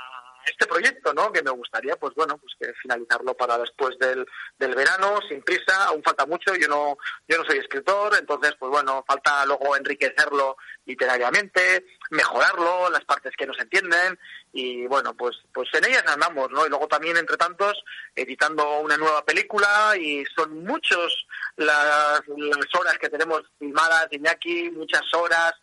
este 0.46 0.66
proyecto, 0.66 1.12
¿no? 1.14 1.32
Que 1.32 1.42
me 1.42 1.50
gustaría, 1.50 1.96
pues 1.96 2.14
bueno, 2.14 2.38
pues 2.38 2.54
que 2.58 2.72
finalizarlo 2.80 3.34
para 3.34 3.58
después 3.58 3.98
del, 3.98 4.26
del 4.58 4.74
verano, 4.74 5.18
sin 5.28 5.42
prisa, 5.42 5.86
aún 5.86 6.02
falta 6.02 6.26
mucho, 6.26 6.54
yo 6.54 6.68
no, 6.68 6.96
yo 7.28 7.38
no 7.38 7.44
soy 7.44 7.58
escritor, 7.58 8.16
entonces, 8.18 8.54
pues 8.58 8.70
bueno, 8.70 9.04
falta 9.06 9.44
luego 9.46 9.76
enriquecerlo 9.76 10.56
literariamente, 10.86 11.86
mejorarlo, 12.10 12.90
las 12.90 13.04
partes 13.04 13.32
que 13.36 13.46
no 13.46 13.54
se 13.54 13.62
entienden, 13.62 14.18
y 14.52 14.86
bueno, 14.86 15.14
pues, 15.14 15.36
pues 15.52 15.68
en 15.74 15.84
ellas 15.86 16.04
andamos, 16.06 16.50
¿no? 16.50 16.66
Y 16.66 16.68
luego 16.68 16.86
también, 16.86 17.16
entre 17.16 17.36
tantos, 17.36 17.82
editando 18.14 18.80
una 18.80 18.96
nueva 18.96 19.24
película, 19.24 19.94
y 19.98 20.24
son 20.36 20.62
muchos 20.64 21.26
las, 21.56 22.22
las 22.28 22.74
horas 22.78 22.98
que 22.98 23.08
tenemos 23.08 23.42
filmadas, 23.58 24.08
Iñaki, 24.10 24.70
muchas 24.70 25.02
horas, 25.14 25.54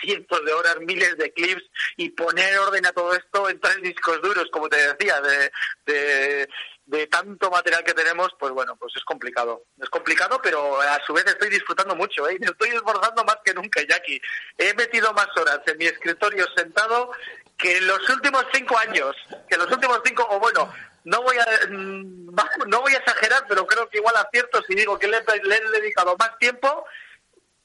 cientos 0.00 0.44
de 0.44 0.52
horas, 0.52 0.76
miles 0.80 1.16
de 1.16 1.32
clips 1.32 1.64
y 1.96 2.10
poner 2.10 2.58
orden 2.58 2.86
a 2.86 2.92
todo 2.92 3.14
esto 3.14 3.48
en 3.48 3.60
tres 3.60 3.82
discos 3.82 4.20
duros, 4.22 4.48
como 4.50 4.68
te 4.68 4.76
decía, 4.76 5.20
de, 5.20 6.48
de, 6.86 7.06
tanto 7.06 7.50
material 7.50 7.84
que 7.84 7.94
tenemos, 7.94 8.28
pues 8.38 8.52
bueno, 8.52 8.76
pues 8.76 8.92
es 8.96 9.04
complicado. 9.04 9.64
Es 9.80 9.88
complicado, 9.88 10.40
pero 10.42 10.80
a 10.80 10.98
su 11.06 11.12
vez 11.12 11.24
estoy 11.26 11.48
disfrutando 11.50 11.94
mucho, 11.94 12.28
¿eh? 12.28 12.36
Me 12.40 12.46
estoy 12.46 12.70
esforzando 12.70 13.24
más 13.24 13.38
que 13.44 13.54
nunca, 13.54 13.82
Jackie. 13.82 14.20
He 14.56 14.74
metido 14.74 15.12
más 15.12 15.28
horas 15.36 15.60
en 15.66 15.78
mi 15.78 15.86
escritorio 15.86 16.46
sentado 16.56 17.10
que 17.56 17.76
en 17.78 17.86
los 17.86 18.08
últimos 18.08 18.44
cinco 18.52 18.78
años. 18.78 19.14
Que 19.48 19.54
en 19.56 19.62
los 19.62 19.72
últimos 19.72 20.00
cinco, 20.04 20.26
o 20.30 20.38
bueno, 20.38 20.72
no 21.04 21.22
voy 21.22 21.36
a 21.38 21.46
mm, 21.68 22.34
no 22.68 22.80
voy 22.80 22.94
a 22.94 22.98
exagerar, 22.98 23.44
pero 23.48 23.66
creo 23.66 23.88
que 23.88 23.98
igual 23.98 24.16
acierto 24.16 24.62
si 24.62 24.74
digo 24.74 24.98
que 24.98 25.08
le, 25.08 25.22
le 25.42 25.56
he 25.56 25.80
dedicado 25.80 26.16
más 26.18 26.36
tiempo 26.38 26.84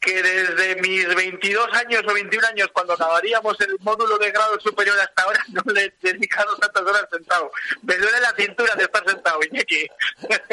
que 0.03 0.21
desde 0.21 0.81
mis 0.81 1.15
22 1.15 1.67
años 1.73 2.03
o 2.07 2.13
21 2.13 2.47
años, 2.47 2.67
cuando 2.73 2.93
acabaríamos 2.93 3.59
el 3.61 3.77
módulo 3.79 4.17
de 4.17 4.31
grado 4.31 4.59
superior 4.59 4.97
hasta 4.99 5.23
ahora, 5.23 5.39
no 5.49 5.61
le 5.73 5.85
he 5.85 5.93
dedicado 6.01 6.55
tantas 6.57 6.83
horas 6.83 7.05
sentado. 7.11 7.51
Me 7.81 7.95
duele 7.95 8.19
la 8.19 8.33
cintura 8.35 8.75
de 8.75 8.83
estar 8.83 9.09
sentado, 9.09 9.39
Iñaki. 9.49 9.87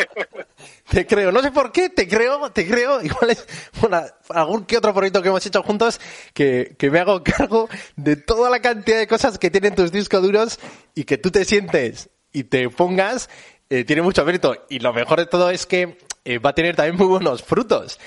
Te 0.91 1.07
creo, 1.07 1.33
no 1.33 1.43
sé 1.43 1.51
por 1.53 1.73
qué, 1.73 1.89
te 1.89 2.09
creo, 2.09 2.51
te 2.51 2.67
creo. 2.67 3.01
Igual 3.03 3.31
es 3.31 3.47
bueno, 3.81 4.05
algún 4.29 4.67
que 4.67 4.77
otro 4.77 4.93
proyecto 4.93 5.23
que 5.23 5.29
hemos 5.29 5.45
hecho 5.47 5.63
juntos 5.63 6.01
que, 6.35 6.75
que 6.79 6.91
me 6.91 6.99
hago 6.99 7.23
cargo 7.23 7.69
de 7.97 8.17
toda 8.17 8.51
la 8.51 8.61
cantidad 8.61 8.99
de 8.99 9.07
cosas 9.07 9.39
que 9.39 9.51
tienen 9.51 9.75
tus 9.75 9.93
discos 9.93 10.21
duros 10.23 10.59
y 10.95 11.05
que 11.05 11.17
tú 11.17 11.31
te 11.31 11.45
sientes 11.45 12.11
y 12.33 12.45
te 12.45 12.69
pongas, 12.71 13.31
eh, 13.69 13.85
tiene 13.85 14.03
mucho 14.03 14.25
mérito. 14.25 14.67
Y 14.69 14.81
lo 14.81 14.93
mejor 14.93 15.21
de 15.21 15.27
todo 15.27 15.51
es 15.51 15.65
que 15.65 15.97
eh, 16.25 16.39
va 16.39 16.51
a 16.51 16.55
tener 16.55 16.77
también 16.77 16.97
muy 16.97 17.07
buenos 17.07 17.43
frutos 17.43 17.99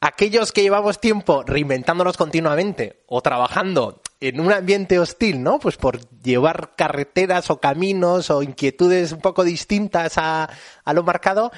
aquellos 0.00 0.52
que 0.52 0.62
llevamos 0.62 1.00
tiempo 1.00 1.42
reinventándonos 1.42 2.16
continuamente 2.16 3.02
o 3.06 3.20
trabajando 3.20 4.02
en 4.20 4.40
un 4.40 4.52
ambiente 4.52 4.98
hostil, 4.98 5.42
¿no? 5.42 5.58
Pues 5.58 5.76
por 5.76 6.00
llevar 6.20 6.74
carreteras 6.76 7.50
o 7.50 7.60
caminos 7.60 8.30
o 8.30 8.42
inquietudes 8.42 9.12
un 9.12 9.20
poco 9.20 9.44
distintas 9.44 10.18
a, 10.18 10.48
a 10.84 10.92
lo 10.92 11.02
marcado, 11.02 11.52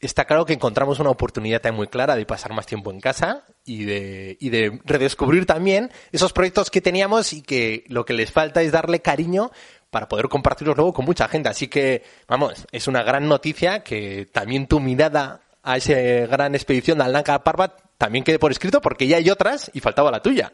está 0.00 0.24
claro 0.24 0.46
que 0.46 0.52
encontramos 0.52 0.98
una 0.98 1.10
oportunidad 1.10 1.62
muy 1.72 1.88
clara 1.88 2.16
de 2.16 2.26
pasar 2.26 2.52
más 2.52 2.66
tiempo 2.66 2.90
en 2.90 3.00
casa 3.00 3.44
y 3.64 3.84
de, 3.84 4.36
y 4.40 4.50
de 4.50 4.80
redescubrir 4.84 5.46
también 5.46 5.90
esos 6.10 6.32
proyectos 6.32 6.70
que 6.70 6.80
teníamos 6.80 7.32
y 7.32 7.42
que 7.42 7.84
lo 7.88 8.04
que 8.04 8.14
les 8.14 8.32
falta 8.32 8.62
es 8.62 8.72
darle 8.72 9.00
cariño 9.00 9.50
para 9.90 10.08
poder 10.08 10.28
compartirlos 10.28 10.76
luego 10.76 10.92
con 10.92 11.04
mucha 11.04 11.28
gente. 11.28 11.48
Así 11.48 11.68
que, 11.68 12.02
vamos, 12.28 12.66
es 12.72 12.86
una 12.88 13.02
gran 13.02 13.28
noticia 13.28 13.82
que 13.82 14.26
también 14.32 14.66
tu 14.66 14.80
mirada 14.80 15.42
a 15.62 15.76
esa 15.76 15.94
gran 16.26 16.54
expedición 16.54 17.00
al 17.00 17.12
Nanga 17.12 17.42
Parbat 17.44 17.80
también 17.98 18.24
quede 18.24 18.38
por 18.38 18.50
escrito 18.50 18.80
porque 18.80 19.06
ya 19.06 19.18
hay 19.18 19.30
otras 19.30 19.70
y 19.74 19.80
faltaba 19.80 20.10
la 20.10 20.22
tuya. 20.22 20.52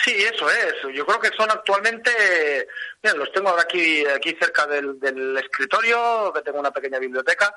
Sí, 0.00 0.10
eso 0.10 0.48
es. 0.50 0.74
Yo 0.94 1.04
creo 1.04 1.20
que 1.20 1.36
son 1.36 1.50
actualmente, 1.50 2.66
mira, 3.02 3.14
los 3.14 3.30
tengo 3.30 3.50
ahora 3.50 3.62
aquí, 3.62 4.04
aquí 4.06 4.34
cerca 4.40 4.66
del, 4.66 5.36
escritorio, 5.36 6.32
que 6.34 6.40
tengo 6.40 6.60
una 6.60 6.70
pequeña 6.70 6.98
biblioteca, 6.98 7.54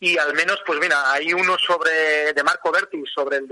y 0.00 0.18
al 0.18 0.34
menos, 0.34 0.60
pues 0.66 0.80
mira, 0.80 1.12
hay 1.12 1.32
uno 1.32 1.56
sobre 1.58 2.32
de 2.32 2.42
Marco 2.42 2.72
Berti 2.72 3.02
sobre 3.06 3.36
el 3.36 3.48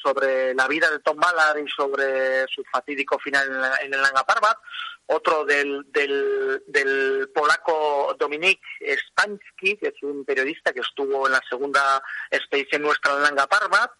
sobre 0.00 0.54
la 0.54 0.68
vida 0.68 0.90
de 0.90 1.00
Tom 1.00 1.18
Ballard 1.18 1.58
y 1.58 1.68
sobre 1.68 2.46
su 2.46 2.62
fatídico 2.70 3.18
final 3.18 3.48
en, 3.82 3.92
el 3.92 4.00
Nanga 4.00 4.22
Parbat, 4.24 4.58
otro 5.06 5.44
del, 5.44 5.82
del, 5.90 6.62
del 6.68 7.30
polaco 7.34 8.14
Dominik 8.18 8.60
Spansky, 9.08 9.76
que 9.76 9.88
es 9.88 10.02
un 10.02 10.24
periodista 10.24 10.72
que 10.72 10.80
estuvo 10.80 11.26
en 11.26 11.32
la 11.32 11.42
segunda 11.48 12.00
expedición 12.30 12.82
nuestra 12.82 13.14
en 13.14 13.22
Nanga 13.22 13.46
Parbat, 13.48 13.90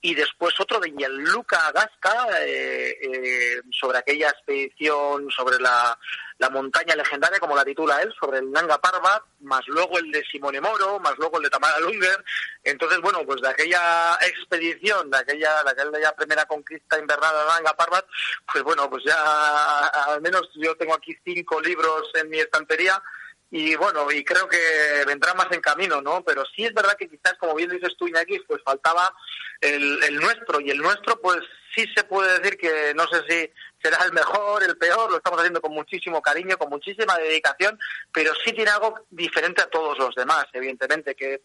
y 0.00 0.14
después 0.14 0.54
otro 0.60 0.78
de 0.78 0.92
Gianluca 0.92 1.72
Gasca 1.72 2.28
eh, 2.44 2.96
eh, 3.02 3.62
sobre 3.70 3.98
aquella 3.98 4.28
expedición 4.28 5.28
sobre 5.30 5.58
la, 5.58 5.98
la, 6.38 6.50
montaña 6.50 6.94
legendaria, 6.94 7.40
como 7.40 7.56
la 7.56 7.64
titula 7.64 8.00
él, 8.00 8.14
sobre 8.18 8.38
el 8.38 8.50
Nanga 8.52 8.78
Parbat, 8.78 9.22
más 9.40 9.66
luego 9.66 9.98
el 9.98 10.10
de 10.12 10.24
Simone 10.24 10.60
Moro, 10.60 11.00
más 11.00 11.14
luego 11.18 11.38
el 11.38 11.44
de 11.44 11.50
Tamara 11.50 11.80
Lunger. 11.80 12.24
Entonces, 12.62 13.00
bueno, 13.00 13.24
pues 13.26 13.40
de 13.40 13.48
aquella 13.48 14.18
expedición, 14.22 15.10
de 15.10 15.18
aquella, 15.18 15.64
de 15.64 15.70
aquella 15.70 16.14
primera 16.14 16.46
conquista 16.46 16.98
invernal 16.98 17.34
de 17.34 17.46
Nanga 17.46 17.76
Parbat, 17.76 18.06
pues 18.52 18.62
bueno, 18.62 18.88
pues 18.88 19.02
ya 19.04 19.86
al 19.86 20.20
menos 20.20 20.48
yo 20.54 20.76
tengo 20.76 20.94
aquí 20.94 21.16
cinco 21.24 21.60
libros 21.60 22.08
en 22.14 22.30
mi 22.30 22.38
estantería 22.38 23.02
y 23.50 23.74
bueno, 23.76 24.10
y 24.12 24.22
creo 24.24 24.46
que 24.46 24.58
vendrá 25.06 25.32
más 25.34 25.48
en 25.52 25.60
camino, 25.60 26.02
¿no? 26.02 26.22
Pero 26.22 26.44
sí 26.54 26.64
es 26.64 26.74
verdad 26.74 26.96
que 26.98 27.08
quizás, 27.08 27.34
como 27.38 27.54
bien 27.54 27.70
dices 27.70 27.96
tú, 27.96 28.06
Iñaki, 28.06 28.40
pues 28.40 28.62
faltaba 28.62 29.14
el, 29.60 30.02
el 30.04 30.16
nuestro, 30.16 30.60
y 30.60 30.70
el 30.70 30.78
nuestro, 30.78 31.18
pues 31.20 31.40
sí 31.74 31.86
se 31.94 32.04
puede 32.04 32.38
decir 32.38 32.58
que 32.58 32.92
no 32.94 33.06
sé 33.08 33.22
si 33.28 33.50
será 33.82 34.04
el 34.04 34.12
mejor, 34.12 34.62
el 34.64 34.76
peor, 34.76 35.10
lo 35.10 35.16
estamos 35.16 35.38
haciendo 35.38 35.60
con 35.60 35.72
muchísimo 35.72 36.20
cariño, 36.20 36.58
con 36.58 36.68
muchísima 36.68 37.16
dedicación, 37.16 37.78
pero 38.12 38.32
sí 38.44 38.52
tiene 38.52 38.70
algo 38.70 39.06
diferente 39.10 39.62
a 39.62 39.70
todos 39.70 39.98
los 39.98 40.14
demás, 40.14 40.46
evidentemente, 40.52 41.14
que 41.14 41.42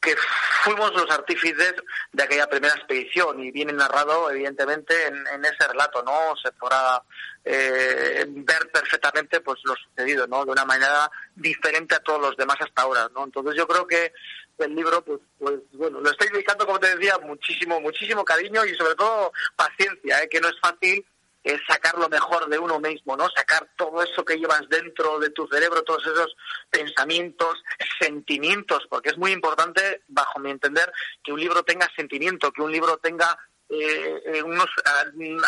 que 0.00 0.16
fuimos 0.64 0.92
los 0.94 1.10
artífices 1.10 1.74
de 2.12 2.22
aquella 2.22 2.48
primera 2.48 2.74
expedición 2.74 3.42
y 3.42 3.50
viene 3.50 3.72
narrado 3.72 4.30
evidentemente 4.30 4.94
en, 5.06 5.44
ese 5.44 5.68
relato, 5.68 6.02
¿no? 6.02 6.34
Se 6.42 6.50
podrá 6.52 7.02
eh, 7.44 8.24
ver 8.28 8.70
perfectamente 8.72 9.40
pues 9.40 9.60
lo 9.64 9.74
sucedido, 9.76 10.26
¿no? 10.26 10.44
De 10.44 10.52
una 10.52 10.64
manera 10.64 11.10
diferente 11.34 11.94
a 11.94 12.00
todos 12.00 12.20
los 12.20 12.36
demás 12.36 12.56
hasta 12.60 12.82
ahora, 12.82 13.10
¿no? 13.14 13.24
Entonces 13.24 13.54
yo 13.56 13.68
creo 13.68 13.86
que 13.86 14.12
el 14.58 14.74
libro, 14.74 15.02
pues, 15.02 15.20
pues 15.38 15.60
bueno, 15.72 16.00
lo 16.00 16.10
estoy 16.10 16.28
dedicando, 16.28 16.66
como 16.66 16.78
te 16.78 16.94
decía, 16.94 17.18
muchísimo, 17.22 17.80
muchísimo 17.80 18.24
cariño 18.24 18.64
y 18.64 18.74
sobre 18.74 18.94
todo 18.94 19.32
paciencia, 19.56 20.22
¿eh? 20.22 20.28
que 20.28 20.40
no 20.40 20.48
es 20.48 20.58
fácil 20.60 21.04
es 21.42 21.60
sacar 21.66 21.96
lo 21.98 22.08
mejor 22.08 22.48
de 22.48 22.58
uno 22.58 22.78
mismo, 22.80 23.16
¿no? 23.16 23.28
Sacar 23.30 23.68
todo 23.76 24.02
eso 24.02 24.24
que 24.24 24.36
llevas 24.36 24.68
dentro 24.68 25.18
de 25.18 25.30
tu 25.30 25.46
cerebro, 25.48 25.82
todos 25.82 26.06
esos 26.06 26.36
pensamientos, 26.70 27.62
sentimientos, 27.98 28.86
porque 28.90 29.10
es 29.10 29.18
muy 29.18 29.32
importante, 29.32 30.02
bajo 30.08 30.38
mi 30.38 30.50
entender, 30.50 30.92
que 31.22 31.32
un 31.32 31.40
libro 31.40 31.62
tenga 31.62 31.88
sentimiento, 31.96 32.52
que 32.52 32.62
un 32.62 32.72
libro 32.72 32.98
tenga 32.98 33.38
eh, 33.72 34.20
eh 34.26 34.42
unos 34.42 34.68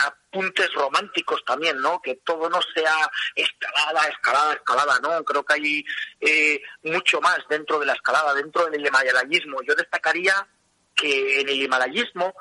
apuntes 0.06 0.72
románticos 0.75 1.44
también, 1.44 1.80
¿no? 1.80 2.00
Que 2.00 2.16
todo 2.25 2.49
no 2.49 2.61
sea 2.75 2.94
escalada, 3.34 4.06
escalada, 4.08 4.54
escalada, 4.54 4.99
¿no? 5.00 5.25
Creo 5.25 5.44
que 5.44 5.54
hay 5.54 5.84
eh, 6.20 6.62
mucho 6.84 7.20
más 7.20 7.40
dentro 7.50 7.78
de 7.78 7.87
la 7.87 7.94
escalada, 7.94 8.32
dentro 8.32 8.66
del 8.66 8.87
himalayismo. 8.87 9.61
Yo 9.62 9.75
destacaría 9.75 10.46
que 10.94 11.40
en 11.40 11.49
el 11.49 11.62
himalayismo 11.62 12.34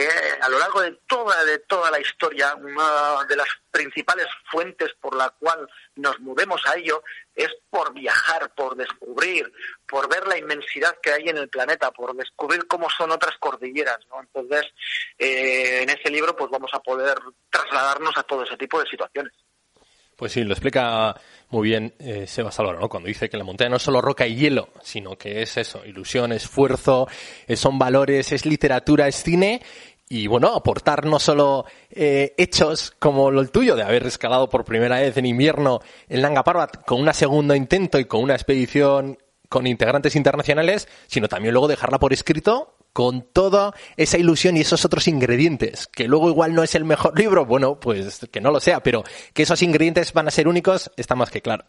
eh, 0.00 0.38
a 0.40 0.48
lo 0.48 0.60
largo 0.60 0.80
de 0.80 0.92
toda, 1.08 1.44
de 1.44 1.58
toda 1.58 1.90
la 1.90 1.98
historia, 1.98 2.54
una 2.54 3.24
de 3.28 3.34
las 3.34 3.48
principales 3.72 4.28
fuentes 4.48 4.92
por 5.00 5.16
la 5.16 5.28
cual 5.30 5.68
nos 5.96 6.20
movemos 6.20 6.64
a 6.66 6.76
ello 6.76 7.02
es 7.34 7.48
por 7.68 7.92
viajar, 7.92 8.54
por 8.54 8.76
descubrir, 8.76 9.52
por 9.88 10.08
ver 10.08 10.28
la 10.28 10.38
inmensidad 10.38 10.96
que 11.02 11.10
hay 11.10 11.28
en 11.28 11.38
el 11.38 11.48
planeta, 11.48 11.90
por 11.90 12.14
descubrir 12.14 12.68
cómo 12.68 12.88
son 12.90 13.10
otras 13.10 13.36
cordilleras. 13.38 13.98
¿no? 14.08 14.20
Entonces, 14.20 14.72
eh, 15.18 15.82
en 15.82 15.90
ese 15.90 16.10
libro 16.10 16.36
pues 16.36 16.48
vamos 16.48 16.70
a 16.74 16.80
poder 16.80 17.18
trasladarnos 17.50 18.16
a 18.16 18.22
todo 18.22 18.44
ese 18.44 18.56
tipo 18.56 18.78
de 18.80 18.88
situaciones. 18.88 19.32
Pues 20.18 20.32
sí, 20.32 20.42
lo 20.42 20.52
explica 20.52 21.14
muy 21.50 21.68
bien 21.68 21.94
eh, 22.00 22.26
Sebas. 22.26 22.56
Cuando 22.56 23.06
dice 23.06 23.30
que 23.30 23.36
la 23.36 23.44
montaña 23.44 23.70
no 23.70 23.76
es 23.76 23.84
solo 23.84 24.00
roca 24.00 24.26
y 24.26 24.34
hielo, 24.34 24.70
sino 24.82 25.16
que 25.16 25.42
es 25.42 25.56
eso, 25.56 25.86
ilusión, 25.86 26.32
esfuerzo, 26.32 27.06
eh, 27.46 27.54
son 27.54 27.78
valores, 27.78 28.32
es 28.32 28.44
literatura, 28.44 29.06
es 29.06 29.22
cine 29.22 29.62
y 30.08 30.26
bueno, 30.26 30.48
aportar 30.56 31.06
no 31.06 31.20
solo 31.20 31.66
eh, 31.88 32.34
hechos 32.36 32.90
como 32.98 33.30
lo 33.30 33.46
tuyo 33.46 33.76
de 33.76 33.84
haber 33.84 34.08
escalado 34.08 34.50
por 34.50 34.64
primera 34.64 34.98
vez 34.98 35.16
en 35.18 35.26
invierno 35.26 35.82
en 36.08 36.20
Langa 36.20 36.42
Parbat 36.42 36.84
con 36.84 37.00
un 37.00 37.14
segundo 37.14 37.54
intento 37.54 38.00
y 38.00 38.06
con 38.06 38.20
una 38.20 38.34
expedición 38.34 39.18
con 39.48 39.68
integrantes 39.68 40.16
internacionales, 40.16 40.88
sino 41.06 41.28
también 41.28 41.54
luego 41.54 41.68
dejarla 41.68 42.00
por 42.00 42.12
escrito 42.12 42.77
con 42.98 43.22
toda 43.22 43.74
esa 43.96 44.18
ilusión 44.18 44.56
y 44.56 44.62
esos 44.62 44.84
otros 44.84 45.06
ingredientes, 45.06 45.86
que 45.86 46.08
luego 46.08 46.30
igual 46.30 46.52
no 46.52 46.64
es 46.64 46.74
el 46.74 46.84
mejor 46.84 47.16
libro, 47.16 47.46
bueno, 47.46 47.78
pues 47.78 48.26
que 48.32 48.40
no 48.40 48.50
lo 48.50 48.58
sea, 48.58 48.82
pero 48.82 49.04
que 49.32 49.44
esos 49.44 49.62
ingredientes 49.62 50.12
van 50.12 50.26
a 50.26 50.32
ser 50.32 50.48
únicos 50.48 50.90
está 50.96 51.14
más 51.14 51.30
que 51.30 51.40
claro. 51.40 51.64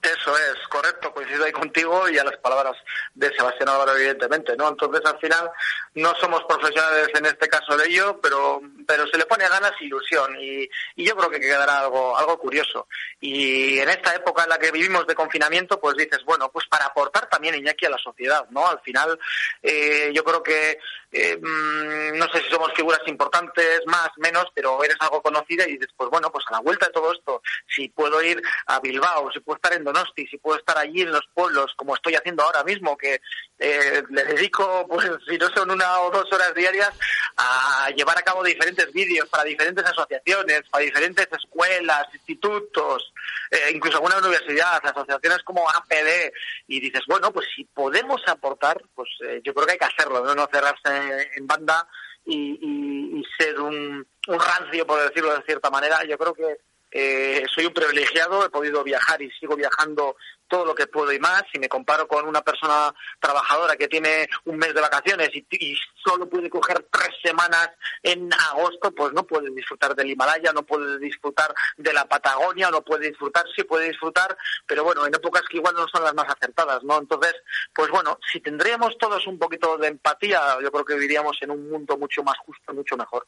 Eso 0.00 0.34
es, 0.34 0.66
correcto, 0.70 1.12
estoy 1.30 1.52
contigo 1.52 2.08
y 2.08 2.18
a 2.18 2.24
las 2.24 2.38
palabras 2.38 2.74
de 3.14 3.30
Sebastián 3.36 3.68
Álvaro, 3.68 3.94
evidentemente, 3.96 4.56
¿no? 4.56 4.70
Entonces, 4.70 5.02
al 5.04 5.18
final, 5.18 5.50
no 5.96 6.14
somos 6.14 6.42
profesionales 6.48 7.08
en 7.14 7.26
este 7.26 7.46
caso 7.46 7.76
de 7.76 7.88
ello, 7.88 8.18
pero, 8.22 8.62
pero 8.90 9.06
se 9.06 9.18
le 9.18 9.24
pone 9.24 9.48
ganas 9.48 9.70
e 9.80 9.84
ilusión 9.84 10.36
y, 10.40 10.68
y 10.96 11.04
yo 11.04 11.14
creo 11.14 11.30
que 11.30 11.38
quedará 11.38 11.78
algo, 11.78 12.18
algo 12.18 12.36
curioso. 12.40 12.88
Y 13.20 13.78
en 13.78 13.88
esta 13.88 14.12
época 14.16 14.42
en 14.42 14.48
la 14.48 14.58
que 14.58 14.72
vivimos 14.72 15.06
de 15.06 15.14
confinamiento, 15.14 15.78
pues 15.78 15.94
dices, 15.94 16.24
bueno, 16.24 16.50
pues 16.50 16.66
para 16.66 16.86
aportar 16.86 17.28
también 17.28 17.54
Iñaki 17.54 17.86
a 17.86 17.90
la 17.90 17.98
sociedad, 17.98 18.48
¿no? 18.50 18.66
Al 18.66 18.80
final, 18.80 19.16
eh, 19.62 20.10
yo 20.12 20.24
creo 20.24 20.42
que 20.42 20.80
eh, 21.12 21.36
mm, 21.36 22.18
no 22.18 22.28
sé 22.28 22.40
si 22.42 22.50
somos 22.50 22.72
figuras 22.74 23.00
importantes, 23.06 23.80
más, 23.86 24.10
menos, 24.16 24.46
pero 24.54 24.82
eres 24.84 24.96
algo 25.00 25.20
conocida 25.22 25.66
y 25.66 25.72
dices, 25.72 25.88
pues 25.96 26.08
bueno, 26.08 26.30
pues 26.30 26.44
a 26.48 26.52
la 26.52 26.60
vuelta 26.60 26.86
de 26.86 26.92
todo 26.92 27.12
esto, 27.12 27.42
si 27.68 27.88
puedo 27.88 28.22
ir 28.22 28.40
a 28.66 28.78
Bilbao, 28.78 29.30
si 29.32 29.40
puedo 29.40 29.56
estar 29.56 29.72
en 29.72 29.84
Donosti, 29.84 30.26
si 30.28 30.38
puedo 30.38 30.58
estar 30.58 30.78
allí 30.78 31.02
en 31.02 31.10
los 31.10 31.26
pueblos, 31.34 31.74
como 31.76 31.94
estoy 31.94 32.14
haciendo 32.14 32.44
ahora 32.44 32.62
mismo, 32.62 32.96
que 32.96 33.20
eh, 33.58 34.02
le 34.08 34.24
dedico, 34.24 34.86
pues 34.88 35.10
si 35.28 35.36
no 35.36 35.48
son 35.50 35.72
una 35.72 36.00
o 36.00 36.10
dos 36.10 36.32
horas 36.32 36.54
diarias, 36.54 36.92
a 37.36 37.90
llevar 37.90 38.16
a 38.16 38.22
cabo 38.22 38.44
diferentes 38.44 38.79
vídeos 38.86 39.28
para 39.28 39.44
diferentes 39.44 39.84
asociaciones, 39.84 40.62
para 40.70 40.84
diferentes 40.84 41.28
escuelas, 41.32 42.06
institutos, 42.12 43.12
eh, 43.50 43.70
incluso 43.74 43.96
alguna 43.96 44.18
universidad, 44.18 44.80
asociaciones 44.82 45.42
como 45.42 45.68
APD, 45.68 46.32
y 46.68 46.80
dices, 46.80 47.02
bueno, 47.06 47.32
pues 47.32 47.46
si 47.54 47.64
podemos 47.64 48.20
aportar, 48.26 48.82
pues 48.94 49.08
eh, 49.26 49.40
yo 49.44 49.54
creo 49.54 49.66
que 49.66 49.72
hay 49.72 49.78
que 49.78 49.84
hacerlo, 49.84 50.24
no, 50.24 50.34
no 50.34 50.48
cerrarse 50.52 51.30
en 51.36 51.46
banda 51.46 51.86
y 52.24 53.24
ser 53.36 53.58
un, 53.58 54.06
un 54.28 54.38
rancio, 54.38 54.86
por 54.86 55.02
decirlo 55.02 55.34
de 55.34 55.42
cierta 55.42 55.70
manera. 55.70 56.04
Yo 56.04 56.16
creo 56.16 56.34
que 56.34 56.58
eh, 56.92 57.44
soy 57.52 57.66
un 57.66 57.72
privilegiado, 57.72 58.44
he 58.44 58.50
podido 58.50 58.82
viajar 58.82 59.20
y 59.22 59.30
sigo 59.32 59.56
viajando 59.56 60.16
todo 60.50 60.66
lo 60.66 60.74
que 60.74 60.88
puedo 60.88 61.12
y 61.12 61.18
más. 61.18 61.44
Si 61.50 61.58
me 61.58 61.68
comparo 61.68 62.06
con 62.06 62.26
una 62.26 62.42
persona 62.42 62.92
trabajadora 63.18 63.76
que 63.76 63.88
tiene 63.88 64.28
un 64.44 64.58
mes 64.58 64.74
de 64.74 64.80
vacaciones 64.80 65.30
y, 65.32 65.76
solo 66.04 66.28
puede 66.28 66.50
coger 66.50 66.86
tres 66.90 67.10
semanas 67.22 67.70
en 68.02 68.30
agosto, 68.50 68.92
pues 68.92 69.12
no 69.12 69.26
puede 69.26 69.50
disfrutar 69.50 69.94
del 69.94 70.10
Himalaya, 70.10 70.52
no 70.52 70.62
puede 70.64 70.98
disfrutar 70.98 71.54
de 71.76 71.92
la 71.92 72.06
Patagonia, 72.06 72.70
no 72.70 72.82
puede 72.82 73.08
disfrutar, 73.08 73.44
sí 73.54 73.64
puede 73.64 73.88
disfrutar, 73.88 74.36
pero 74.66 74.82
bueno, 74.82 75.06
en 75.06 75.14
épocas 75.14 75.42
que 75.48 75.58
igual 75.58 75.74
no 75.74 75.86
son 75.88 76.02
las 76.02 76.14
más 76.14 76.28
acertadas, 76.28 76.82
¿no? 76.82 76.98
Entonces, 76.98 77.34
pues 77.74 77.90
bueno, 77.90 78.18
si 78.32 78.40
tendríamos 78.40 78.98
todos 78.98 79.26
un 79.26 79.38
poquito 79.38 79.78
de 79.78 79.88
empatía, 79.88 80.58
yo 80.62 80.72
creo 80.72 80.84
que 80.84 80.94
viviríamos 80.94 81.36
en 81.42 81.52
un 81.52 81.70
mundo 81.70 81.96
mucho 81.96 82.22
más 82.22 82.38
justo, 82.38 82.74
mucho 82.74 82.96
mejor. 82.96 83.26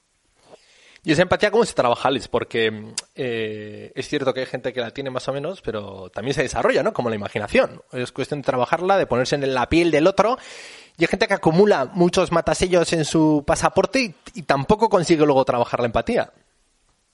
¿Y 1.04 1.10
esa 1.10 1.22
empatía 1.22 1.50
cómo 1.50 1.64
se 1.64 1.74
trabaja, 1.74 2.08
Alex? 2.08 2.28
Porque 2.28 2.92
eh, 3.16 3.90
es 3.92 4.08
cierto 4.08 4.32
que 4.32 4.40
hay 4.40 4.46
gente 4.46 4.72
que 4.72 4.80
la 4.80 4.92
tiene 4.92 5.10
más 5.10 5.26
o 5.26 5.32
menos, 5.32 5.60
pero 5.60 6.10
también 6.10 6.32
se 6.34 6.42
desarrolla, 6.42 6.84
¿no? 6.84 6.92
Como 6.92 7.08
la 7.08 7.16
imaginación. 7.16 7.82
Es 7.90 8.12
cuestión 8.12 8.40
de 8.40 8.46
trabajarla, 8.46 8.98
de 8.98 9.06
ponerse 9.06 9.34
en 9.34 9.52
la 9.52 9.68
piel 9.68 9.90
del 9.90 10.06
otro. 10.06 10.38
Y 10.96 11.02
hay 11.02 11.08
gente 11.08 11.26
que 11.26 11.34
acumula 11.34 11.86
muchos 11.86 12.30
matasellos 12.30 12.92
en 12.92 13.04
su 13.04 13.42
pasaporte 13.44 14.14
y, 14.34 14.42
tampoco 14.42 14.88
consigue 14.88 15.24
luego 15.24 15.44
trabajar 15.44 15.80
la 15.80 15.86
empatía. 15.86 16.32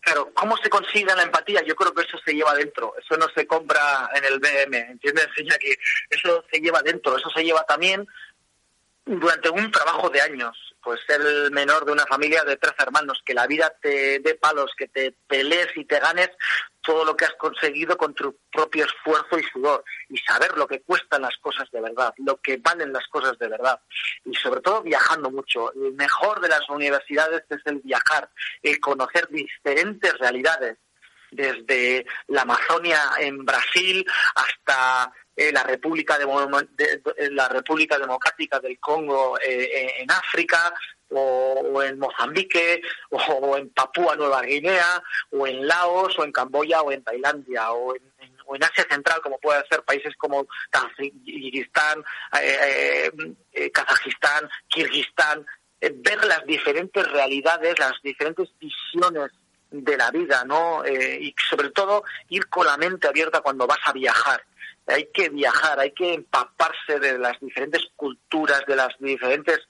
Claro, 0.01 0.33
¿cómo 0.35 0.59
se 0.59 0.69
consigue 0.69 1.15
la 1.15 1.23
empatía? 1.23 1.63
Yo 1.65 1.75
creo 1.75 1.95
que 1.95 2.03
eso 2.03 2.19
se 2.23 2.35
lleva 2.35 2.55
dentro, 2.55 2.95
eso 2.99 3.17
no 3.17 3.27
se 3.35 3.47
compra 3.47 4.11
en 4.15 4.25
el 4.25 4.39
BM, 4.39 4.77
¿entiendes? 4.91 5.29
que 5.61 5.77
eso 6.11 6.45
se 6.51 6.61
lleva 6.61 6.83
dentro, 6.83 7.17
eso 7.17 7.31
se 7.31 7.43
lleva 7.43 7.63
también 7.65 8.07
durante 9.09 9.51
un 9.51 9.71
trabajo 9.71 10.11
de 10.11 10.21
años 10.21 10.69
pues 10.89 11.01
ser 11.07 11.21
el 11.21 11.51
menor 11.51 11.85
de 11.85 11.93
una 11.93 12.07
familia 12.07 12.45
de 12.45 12.57
tres 12.57 12.75
hermanos, 12.79 13.21
que 13.25 13.35
la 13.35 13.47
vida 13.47 13.71
te 13.83 14.21
dé 14.21 14.35
palos, 14.37 14.73
que 14.75 14.89
te 14.89 15.13
pelees 15.27 15.69
y 15.77 15.85
te 15.85 15.99
ganes 15.99 16.31
todo 16.81 17.05
lo 17.05 17.15
que 17.15 17.27
has 17.27 17.35
conseguido 17.35 17.97
con 17.99 18.15
tu 18.15 18.39
propio 18.51 18.87
esfuerzo 18.87 19.39
y 19.39 19.43
sudor, 19.53 19.85
y 20.09 20.17
saber 20.17 20.57
lo 20.57 20.67
que 20.67 20.81
cuestan 20.81 21.23
las 21.23 21.37
cosas 21.39 21.71
de 21.71 21.83
verdad, 21.83 22.15
lo 22.19 22.39
que 22.39 22.57
valen 22.57 22.93
las 22.93 23.07
cosas 23.09 23.39
de 23.39 23.49
verdad, 23.49 23.79
y 24.25 24.35
sobre 24.35 24.63
todo 24.63 24.83
viajando 24.83 25.31
mucho. 25.31 25.73
El 25.75 25.93
mejor 25.93 26.41
de 26.41 26.49
las 26.49 26.67
universidades 26.71 27.43
es 27.51 27.61
el 27.67 27.81
viajar, 27.81 28.31
el 28.63 28.81
conocer 28.81 29.29
diferentes 29.29 30.17
realidades, 30.19 30.79
desde 31.31 32.07
la 32.29 32.43
Amazonia 32.43 32.99
en 33.19 33.45
Brasil 33.45 34.07
hasta 34.35 35.13
la 35.53 35.63
República 35.63 36.19
de, 36.19 37.31
la 37.31 37.49
República 37.49 37.97
Democrática 37.97 38.59
del 38.59 38.79
Congo 38.81 39.39
eh, 39.39 39.95
en 39.99 40.11
África 40.11 40.75
o, 41.11 41.81
en 41.83 41.97
Mozambique 41.99 42.83
o, 43.11 43.57
en 43.57 43.71
Papúa 43.71 44.17
Nueva 44.17 44.43
Guinea 44.43 45.01
o 45.31 45.47
en 45.47 45.67
Laos 45.67 46.19
o 46.19 46.25
en 46.25 46.33
Camboya 46.33 46.83
o 46.83 46.91
en 46.91 47.05
Tailandia 47.05 47.71
o 47.71 47.95
en, 47.95 48.03
o 48.47 48.57
en 48.57 48.65
Asia 48.65 48.85
Central 48.91 49.21
como 49.23 49.39
puede 49.39 49.65
ser 49.71 49.83
países 49.85 50.13
como 50.17 50.43
eh, 52.43 53.11
eh, 53.53 53.71
Kazajistán, 53.71 54.51
Kirguistán, 54.67 55.47
ver 55.81 56.25
las 56.25 56.45
diferentes 56.47 57.07
realidades, 57.13 57.79
las 57.79 57.95
diferentes 58.03 58.49
visiones 58.59 59.31
de 59.71 59.97
la 59.97 60.11
vida, 60.11 60.45
¿no? 60.45 60.83
Y 60.87 61.33
sobre 61.49 61.71
todo 61.71 62.03
ir 62.31 62.49
con 62.49 62.67
la 62.67 62.77
mente 62.77 63.07
abierta 63.07 63.41
cuando 63.41 63.67
vas 63.67 63.79
a 63.85 63.93
viajar. 63.93 64.43
Hay 64.89 65.09
que 65.13 65.29
viajar, 65.29 65.79
hay 65.79 65.93
que 65.93 66.15
empaparse 66.15 66.99
de 66.99 67.19
las 67.19 67.39
diferentes 67.41 67.83
culturas, 67.95 68.65
de 68.67 68.77
las 68.77 68.89
diferentes 68.99 69.61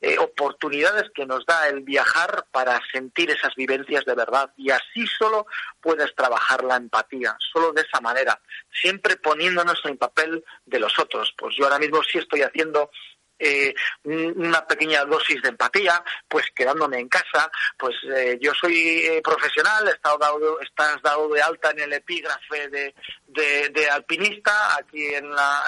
eh, 0.00 0.18
oportunidades 0.18 1.10
que 1.14 1.26
nos 1.26 1.46
da 1.46 1.68
el 1.68 1.80
viajar 1.80 2.46
para 2.50 2.80
sentir 2.92 3.30
esas 3.30 3.54
vivencias 3.54 4.04
de 4.04 4.14
verdad. 4.14 4.52
Y 4.56 4.70
así 4.70 5.06
solo 5.06 5.46
puedes 5.80 6.14
trabajar 6.14 6.64
la 6.64 6.76
empatía, 6.76 7.36
solo 7.52 7.72
de 7.72 7.82
esa 7.82 8.00
manera, 8.00 8.40
siempre 8.72 9.16
poniéndonos 9.16 9.80
en 9.84 9.92
el 9.92 9.98
papel 9.98 10.44
de 10.66 10.78
los 10.80 10.98
otros. 10.98 11.32
Pues 11.38 11.54
yo 11.56 11.64
ahora 11.64 11.78
mismo 11.78 12.02
sí 12.02 12.18
estoy 12.18 12.42
haciendo 12.42 12.90
eh, 13.38 13.74
una 14.04 14.66
pequeña 14.66 15.04
dosis 15.04 15.40
de 15.42 15.48
empatía, 15.48 16.02
pues 16.28 16.46
quedándome 16.54 16.98
en 16.98 17.08
casa, 17.08 17.50
pues 17.76 17.94
eh, 18.14 18.38
yo 18.40 18.52
soy 18.54 18.74
eh, 18.76 19.20
profesional, 19.22 19.88
he 19.88 19.92
estado 19.92 20.18
dado, 20.18 20.60
estás 20.60 21.00
dado 21.02 21.28
de 21.28 21.42
alta 21.42 21.70
en 21.70 21.80
el 21.80 21.92
epígrafe 21.92 22.68
de, 22.68 22.94
de, 23.26 23.90
alpinista, 23.90 24.76
aquí 24.76 25.14
en, 25.14 25.30
la, 25.30 25.62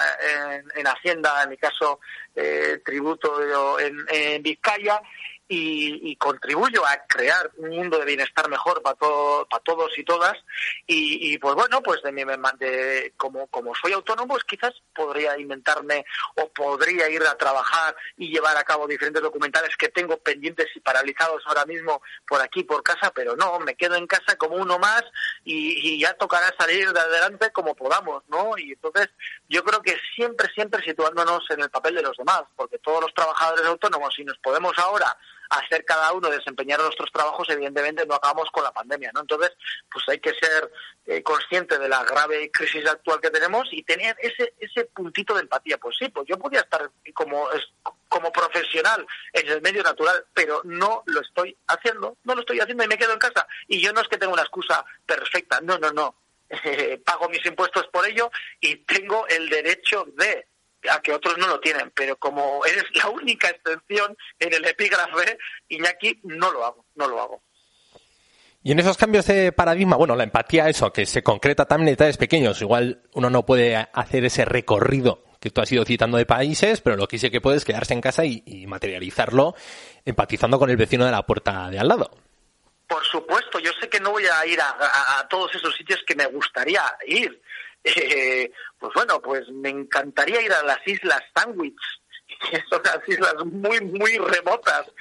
en, 0.55 0.65
en, 0.75 0.87
Hacienda, 0.87 1.43
en 1.43 1.49
mi 1.49 1.57
caso, 1.57 1.99
eh, 2.35 2.79
tributo 2.83 3.79
en, 3.79 4.05
en 4.09 4.41
Vizcaya, 4.41 5.01
y, 5.49 6.11
y, 6.11 6.15
contribuyo 6.17 6.85
a 6.85 6.97
crear 7.07 7.51
un 7.57 7.69
mundo 7.69 7.99
de 7.99 8.05
bienestar 8.05 8.49
mejor 8.49 8.81
para 8.81 8.95
todo, 8.95 9.47
para 9.47 9.63
todos 9.63 9.97
y 9.97 10.03
todas. 10.03 10.33
Y, 10.85 11.33
y 11.33 11.37
pues 11.37 11.55
bueno 11.55 11.81
pues 11.81 12.01
de, 12.03 12.11
mi, 12.11 12.23
de 12.59 13.13
como 13.15 13.47
como 13.47 13.73
soy 13.75 13.93
autónomo 13.93 14.27
pues 14.27 14.43
quizás 14.43 14.73
podría 14.93 15.37
inventarme 15.37 16.05
o 16.35 16.49
podría 16.49 17.09
ir 17.09 17.23
a 17.23 17.37
trabajar 17.37 17.95
y 18.17 18.29
llevar 18.29 18.57
a 18.57 18.63
cabo 18.63 18.87
diferentes 18.87 19.21
documentales 19.21 19.75
que 19.77 19.89
tengo 19.89 20.17
pendientes 20.17 20.67
y 20.75 20.79
paralizados 20.81 21.43
ahora 21.45 21.65
mismo 21.65 22.01
por 22.27 22.41
aquí 22.41 22.63
por 22.63 22.83
casa 22.83 23.11
pero 23.13 23.35
no 23.35 23.59
me 23.59 23.75
quedo 23.75 23.95
en 23.95 24.07
casa 24.07 24.35
como 24.37 24.55
uno 24.55 24.79
más 24.79 25.03
y, 25.45 25.93
y 25.93 25.99
ya 25.99 26.13
tocará 26.15 26.53
salir 26.57 26.91
de 26.91 26.99
adelante 26.99 27.51
como 27.51 27.75
podamos 27.75 28.23
no 28.27 28.57
y 28.57 28.73
entonces 28.73 29.09
yo 29.47 29.63
creo 29.63 29.81
que 29.81 29.95
siempre 30.15 30.49
siempre 30.53 30.83
situándonos 30.83 31.43
en 31.49 31.61
el 31.61 31.69
papel 31.69 31.95
de 31.95 32.01
los 32.01 32.17
demás 32.17 32.43
porque 32.55 32.79
todos 32.79 33.01
los 33.01 33.13
trabajadores 33.13 33.65
autónomos 33.65 34.13
si 34.15 34.23
nos 34.23 34.37
podemos 34.39 34.77
ahora 34.77 35.17
hacer 35.49 35.85
cada 35.85 36.11
uno, 36.13 36.29
desempeñar 36.29 36.79
nuestros 36.79 37.11
trabajos, 37.11 37.49
evidentemente 37.49 38.05
no 38.05 38.15
acabamos 38.15 38.49
con 38.51 38.63
la 38.63 38.71
pandemia, 38.71 39.11
¿no? 39.13 39.21
Entonces, 39.21 39.51
pues 39.91 40.07
hay 40.09 40.19
que 40.19 40.33
ser 40.33 40.71
eh, 41.05 41.23
consciente 41.23 41.77
de 41.77 41.89
la 41.89 42.03
grave 42.03 42.51
crisis 42.51 42.85
actual 42.87 43.21
que 43.21 43.29
tenemos 43.29 43.67
y 43.71 43.83
tener 43.83 44.15
ese 44.19 44.53
ese 44.59 44.85
puntito 44.85 45.33
de 45.33 45.41
empatía. 45.41 45.77
Pues 45.77 45.95
sí, 45.97 46.09
pues 46.09 46.27
yo 46.27 46.37
podía 46.37 46.61
estar 46.61 46.89
como 47.13 47.47
como 48.07 48.31
profesional 48.31 49.05
en 49.33 49.47
el 49.47 49.61
medio 49.61 49.83
natural, 49.83 50.25
pero 50.33 50.61
no 50.63 51.03
lo 51.05 51.21
estoy 51.21 51.55
haciendo, 51.67 52.17
no 52.23 52.35
lo 52.35 52.41
estoy 52.41 52.59
haciendo 52.59 52.83
y 52.83 52.87
me 52.87 52.97
quedo 52.97 53.13
en 53.13 53.19
casa. 53.19 53.47
Y 53.67 53.81
yo 53.81 53.93
no 53.93 54.01
es 54.01 54.07
que 54.07 54.17
tenga 54.17 54.33
una 54.33 54.43
excusa 54.43 54.85
perfecta, 55.05 55.59
no, 55.61 55.77
no, 55.77 55.91
no. 55.91 56.15
Pago 57.05 57.29
mis 57.29 57.45
impuestos 57.45 57.87
por 57.87 58.07
ello 58.07 58.31
y 58.59 58.77
tengo 58.77 59.27
el 59.27 59.49
derecho 59.49 60.05
de 60.15 60.47
a 60.89 61.01
que 61.01 61.13
otros 61.13 61.37
no 61.37 61.47
lo 61.47 61.59
tienen, 61.59 61.91
pero 61.95 62.15
como 62.17 62.65
eres 62.65 62.85
la 62.95 63.09
única 63.09 63.49
excepción 63.49 64.15
en 64.39 64.53
el 64.53 64.65
epígrafe, 64.65 65.37
Iñaki, 65.69 66.19
no 66.23 66.51
lo 66.51 66.65
hago, 66.65 66.85
no 66.95 67.07
lo 67.07 67.21
hago. 67.21 67.41
Y 68.63 68.71
en 68.71 68.79
esos 68.79 68.97
cambios 68.97 69.25
de 69.27 69.51
paradigma, 69.53 69.95
bueno, 69.95 70.15
la 70.15 70.23
empatía, 70.23 70.67
eso, 70.67 70.91
que 70.91 71.05
se 71.05 71.23
concreta 71.23 71.65
también 71.65 71.89
en 71.89 71.93
detalles 71.93 72.17
pequeños. 72.17 72.61
Igual 72.61 73.01
uno 73.13 73.29
no 73.29 73.45
puede 73.45 73.75
hacer 73.75 74.25
ese 74.25 74.43
recorrido 74.43 75.23
que 75.39 75.51
tú 75.51 75.61
has 75.61 75.71
ido 75.71 75.85
citando 75.85 76.17
de 76.17 76.25
países, 76.25 76.81
pero 76.81 76.97
lo 76.97 77.07
que 77.07 77.17
sí 77.17 77.29
que 77.29 77.39
puedes 77.39 77.59
es 77.59 77.65
quedarse 77.65 77.93
en 77.93 78.01
casa 78.01 78.25
y, 78.25 78.43
y 78.45 78.67
materializarlo 78.67 79.55
empatizando 80.03 80.59
con 80.59 80.69
el 80.69 80.75
vecino 80.77 81.05
de 81.05 81.11
la 81.11 81.25
puerta 81.25 81.69
de 81.69 81.79
al 81.79 81.87
lado. 81.87 82.11
Por 82.87 83.05
supuesto, 83.05 83.59
yo 83.59 83.71
sé 83.79 83.87
que 83.89 83.99
no 83.99 84.11
voy 84.11 84.23
a 84.25 84.45
ir 84.45 84.59
a, 84.59 84.69
a, 84.69 85.19
a 85.19 85.27
todos 85.27 85.53
esos 85.55 85.75
sitios 85.75 86.01
que 86.05 86.15
me 86.15 86.25
gustaría 86.25 86.83
ir, 87.05 87.41
eh, 87.95 88.51
pues 88.79 88.93
bueno, 88.93 89.21
pues 89.21 89.47
me 89.49 89.69
encantaría 89.69 90.41
ir 90.41 90.53
a 90.53 90.63
las 90.63 90.85
Islas 90.85 91.21
Sandwich, 91.35 91.81
que 92.51 92.61
son 92.69 92.81
las 92.83 92.99
islas 93.07 93.35
muy, 93.45 93.81
muy 93.81 94.17
remotas, 94.17 94.91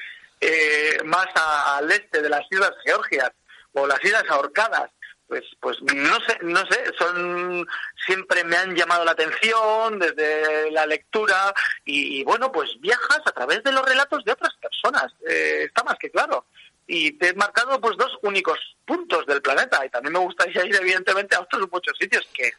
eh, 0.41 0.99
más 1.05 1.27
al 1.35 1.91
este 1.91 2.23
de 2.23 2.29
las 2.29 2.45
Islas 2.51 2.73
Georgias, 2.85 3.31
o 3.73 3.87
las 3.87 4.03
Islas 4.05 4.25
Ahorcadas, 4.29 4.91
pues 5.27 5.45
pues 5.61 5.77
no 5.83 6.19
sé 6.21 6.39
no 6.43 6.65
sé 6.71 6.85
son 6.99 7.67
siempre 8.07 8.45
me 8.45 8.57
han 8.57 8.75
llamado 8.75 9.05
la 9.05 9.11
atención 9.13 9.99
desde 9.99 10.71
la 10.71 10.87
lectura 10.87 11.53
y, 11.85 12.23
bueno 12.25 12.53
pues 12.53 12.71
viajas 12.81 13.21
a 13.25 13.33
través 13.33 13.63
de 13.65 13.73
los 13.73 13.85
relatos 13.85 14.25
de 14.25 14.33
otras 14.33 14.55
personas 14.55 15.13
eh, 15.29 15.65
está 15.67 15.83
más 15.85 15.97
que 15.99 16.11
claro. 16.11 16.47
Y 16.89 17.13
te 17.19 17.31
he 17.31 17.35
marcado 17.35 17.81
pues 17.81 17.97
dos 17.97 18.17
únicos 18.23 18.59
puntos 18.85 19.27
del 19.27 19.43
planeta 19.43 19.85
y 19.85 19.91
también 19.91 20.13
me 20.13 20.21
gustaría 20.21 20.65
ir 20.65 20.77
evidentemente 20.77 21.35
a 21.35 21.41
otros 21.41 21.69
muchos 21.73 21.99
sitios 21.99 22.25
que 22.33 22.53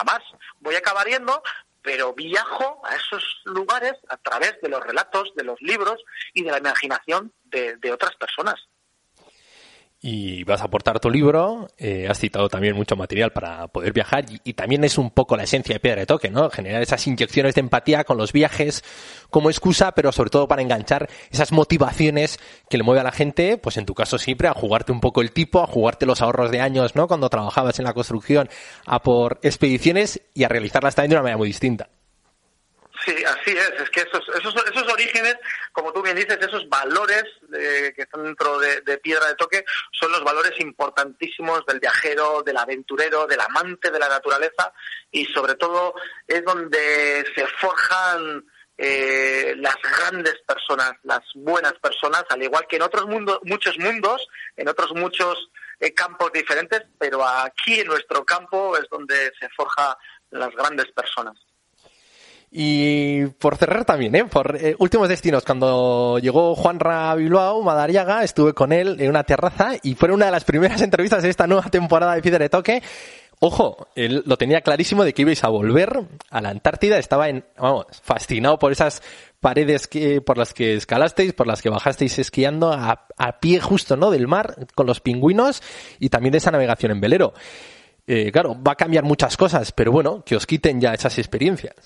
jamás. 0.00 0.22
Voy 0.60 0.74
a 0.74 0.78
acabar 0.78 1.06
yendo 1.06 1.42
pero 1.82 2.12
viajo 2.12 2.82
a 2.84 2.94
esos 2.94 3.40
lugares 3.44 3.94
a 4.10 4.18
través 4.18 4.60
de 4.60 4.68
los 4.68 4.84
relatos, 4.84 5.32
de 5.34 5.44
los 5.44 5.58
libros 5.62 5.96
y 6.34 6.42
de 6.42 6.50
la 6.50 6.58
imaginación 6.58 7.32
de 7.44 7.92
otras 7.92 8.14
personas 8.16 8.60
y 10.02 10.44
vas 10.44 10.62
a 10.62 10.64
aportar 10.64 10.98
tu 10.98 11.10
libro. 11.10 11.68
Eh, 11.76 12.06
has 12.08 12.18
citado 12.18 12.48
también 12.48 12.74
mucho 12.74 12.96
material 12.96 13.32
para 13.32 13.68
poder 13.68 13.92
viajar 13.92 14.24
y, 14.44 14.54
también 14.54 14.84
es 14.84 14.98
un 14.98 15.10
poco 15.10 15.36
la 15.36 15.44
esencia 15.44 15.74
de 15.74 15.80
Piedra 15.80 16.00
de 16.00 16.06
Toque, 16.06 16.30
¿no? 16.30 16.50
Generar 16.50 16.82
esas 16.82 17.06
inyecciones 17.06 17.54
de 17.54 17.60
empatía 17.60 18.04
con 18.04 18.16
los 18.16 18.32
viajes 18.32 18.82
como 19.28 19.50
excusa, 19.50 19.92
pero 19.92 20.12
sobre 20.12 20.30
todo 20.30 20.48
para 20.48 20.62
enganchar 20.62 21.08
esas 21.30 21.52
motivaciones 21.52 22.38
que 22.68 22.78
le 22.78 22.82
mueve 22.82 23.00
a 23.00 23.04
la 23.04 23.12
gente, 23.12 23.58
pues 23.58 23.76
en 23.76 23.86
tu 23.86 23.94
caso 23.94 24.18
siempre 24.18 24.48
a 24.48 24.54
jugarte 24.54 24.92
un 24.92 25.00
poco 25.00 25.20
el 25.20 25.32
tipo, 25.32 25.62
a 25.62 25.66
jugarte 25.66 26.06
los 26.06 26.22
ahorros 26.22 26.50
de 26.50 26.60
años, 26.60 26.96
¿no? 26.96 27.06
Cuando 27.06 27.28
trabajabas 27.28 27.78
en 27.78 27.84
la 27.84 27.92
construcción, 27.92 28.48
a 28.86 29.02
por 29.02 29.38
expediciones 29.42 30.20
y 30.34 30.44
a 30.44 30.48
realizarlas 30.48 30.94
también 30.94 31.10
de 31.10 31.16
una 31.16 31.22
manera 31.22 31.38
muy 31.38 31.48
distinta. 31.48 31.88
Sí, 33.04 33.14
así 33.24 33.50
es. 33.50 33.72
Es 33.80 33.90
que 33.90 34.00
esos, 34.00 34.28
esos, 34.28 34.54
esos 34.66 34.92
orígenes, 34.92 35.36
como 35.72 35.92
tú 35.92 36.02
bien 36.02 36.16
dices, 36.16 36.38
esos 36.40 36.68
valores 36.68 37.24
que 37.50 38.02
están 38.02 38.24
dentro 38.24 38.58
de, 38.58 38.98
Piedra 38.98 39.26
de 39.26 39.34
Toque, 39.34 39.64
son 39.92 40.12
los 40.12 40.22
valores 40.22 40.52
importantísimos 40.60 41.64
del 41.66 41.80
viajero, 41.80 42.42
del 42.42 42.56
aventurero, 42.56 43.26
del 43.26 43.40
amante 43.40 43.90
de 43.90 43.98
la 43.98 44.08
naturaleza 44.08 44.72
y 45.10 45.24
sobre 45.26 45.54
todo 45.54 45.94
es 46.26 46.44
donde 46.44 47.24
se 47.34 47.46
forjan 47.46 48.44
eh, 48.76 49.54
las 49.58 49.76
grandes 49.82 50.36
personas, 50.46 50.92
las 51.02 51.20
buenas 51.34 51.74
personas, 51.74 52.24
al 52.30 52.42
igual 52.42 52.66
que 52.66 52.76
en 52.76 52.82
otros 52.82 53.06
mundos, 53.06 53.38
muchos 53.42 53.78
mundos, 53.78 54.26
en 54.56 54.68
otros 54.68 54.92
muchos 54.94 55.50
eh, 55.80 55.92
campos 55.92 56.32
diferentes, 56.32 56.82
pero 56.98 57.26
aquí 57.26 57.80
en 57.80 57.88
nuestro 57.88 58.24
campo 58.24 58.76
es 58.76 58.88
donde 58.90 59.32
se 59.38 59.48
forja 59.50 59.96
las 60.30 60.50
grandes 60.52 60.90
personas. 60.92 61.36
Y 62.52 63.26
por 63.26 63.56
cerrar 63.56 63.84
también, 63.84 64.14
¿eh? 64.16 64.24
por 64.24 64.56
eh, 64.56 64.74
últimos 64.80 65.08
destinos, 65.08 65.44
cuando 65.44 66.18
llegó 66.18 66.56
Juan 66.56 66.80
Ra 66.80 67.14
Bilbao, 67.14 67.62
Madariaga, 67.62 68.24
estuve 68.24 68.54
con 68.54 68.72
él 68.72 68.96
en 68.98 69.08
una 69.08 69.22
terraza 69.22 69.74
y 69.82 69.94
fue 69.94 70.10
una 70.10 70.26
de 70.26 70.32
las 70.32 70.44
primeras 70.44 70.82
entrevistas 70.82 71.22
de 71.22 71.30
esta 71.30 71.46
nueva 71.46 71.70
temporada 71.70 72.14
de 72.14 72.22
Piedra 72.22 72.40
de 72.40 72.48
Toque. 72.48 72.82
Ojo, 73.38 73.88
él 73.94 74.22
lo 74.26 74.36
tenía 74.36 74.60
clarísimo 74.62 75.04
de 75.04 75.14
que 75.14 75.22
ibais 75.22 75.44
a 75.44 75.48
volver 75.48 76.02
a 76.28 76.40
la 76.40 76.50
Antártida, 76.50 76.98
estaba 76.98 77.28
en, 77.28 77.44
vamos, 77.56 77.86
fascinado 78.02 78.58
por 78.58 78.72
esas 78.72 79.00
paredes 79.38 79.86
que, 79.86 80.20
por 80.20 80.36
las 80.36 80.52
que 80.52 80.74
escalasteis, 80.74 81.32
por 81.32 81.46
las 81.46 81.62
que 81.62 81.70
bajasteis 81.70 82.18
esquiando 82.18 82.72
a, 82.72 83.06
a 83.16 83.40
pie 83.40 83.60
justo, 83.60 83.96
¿no? 83.96 84.10
Del 84.10 84.26
mar, 84.28 84.66
con 84.74 84.86
los 84.86 85.00
pingüinos 85.00 85.62
y 86.00 86.10
también 86.10 86.32
de 86.32 86.38
esa 86.38 86.50
navegación 86.50 86.92
en 86.92 87.00
velero. 87.00 87.32
Eh, 88.06 88.32
claro, 88.32 88.60
va 88.60 88.72
a 88.72 88.76
cambiar 88.76 89.04
muchas 89.04 89.36
cosas, 89.36 89.72
pero 89.72 89.92
bueno, 89.92 90.24
que 90.24 90.34
os 90.34 90.44
quiten 90.44 90.80
ya 90.80 90.92
esas 90.92 91.16
experiencias. 91.16 91.76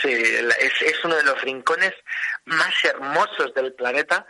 Sí, 0.00 0.12
es, 0.12 0.82
es 0.82 1.04
uno 1.04 1.16
de 1.16 1.24
los 1.24 1.40
rincones 1.42 1.92
más 2.44 2.72
hermosos 2.84 3.52
del 3.54 3.72
planeta, 3.74 4.26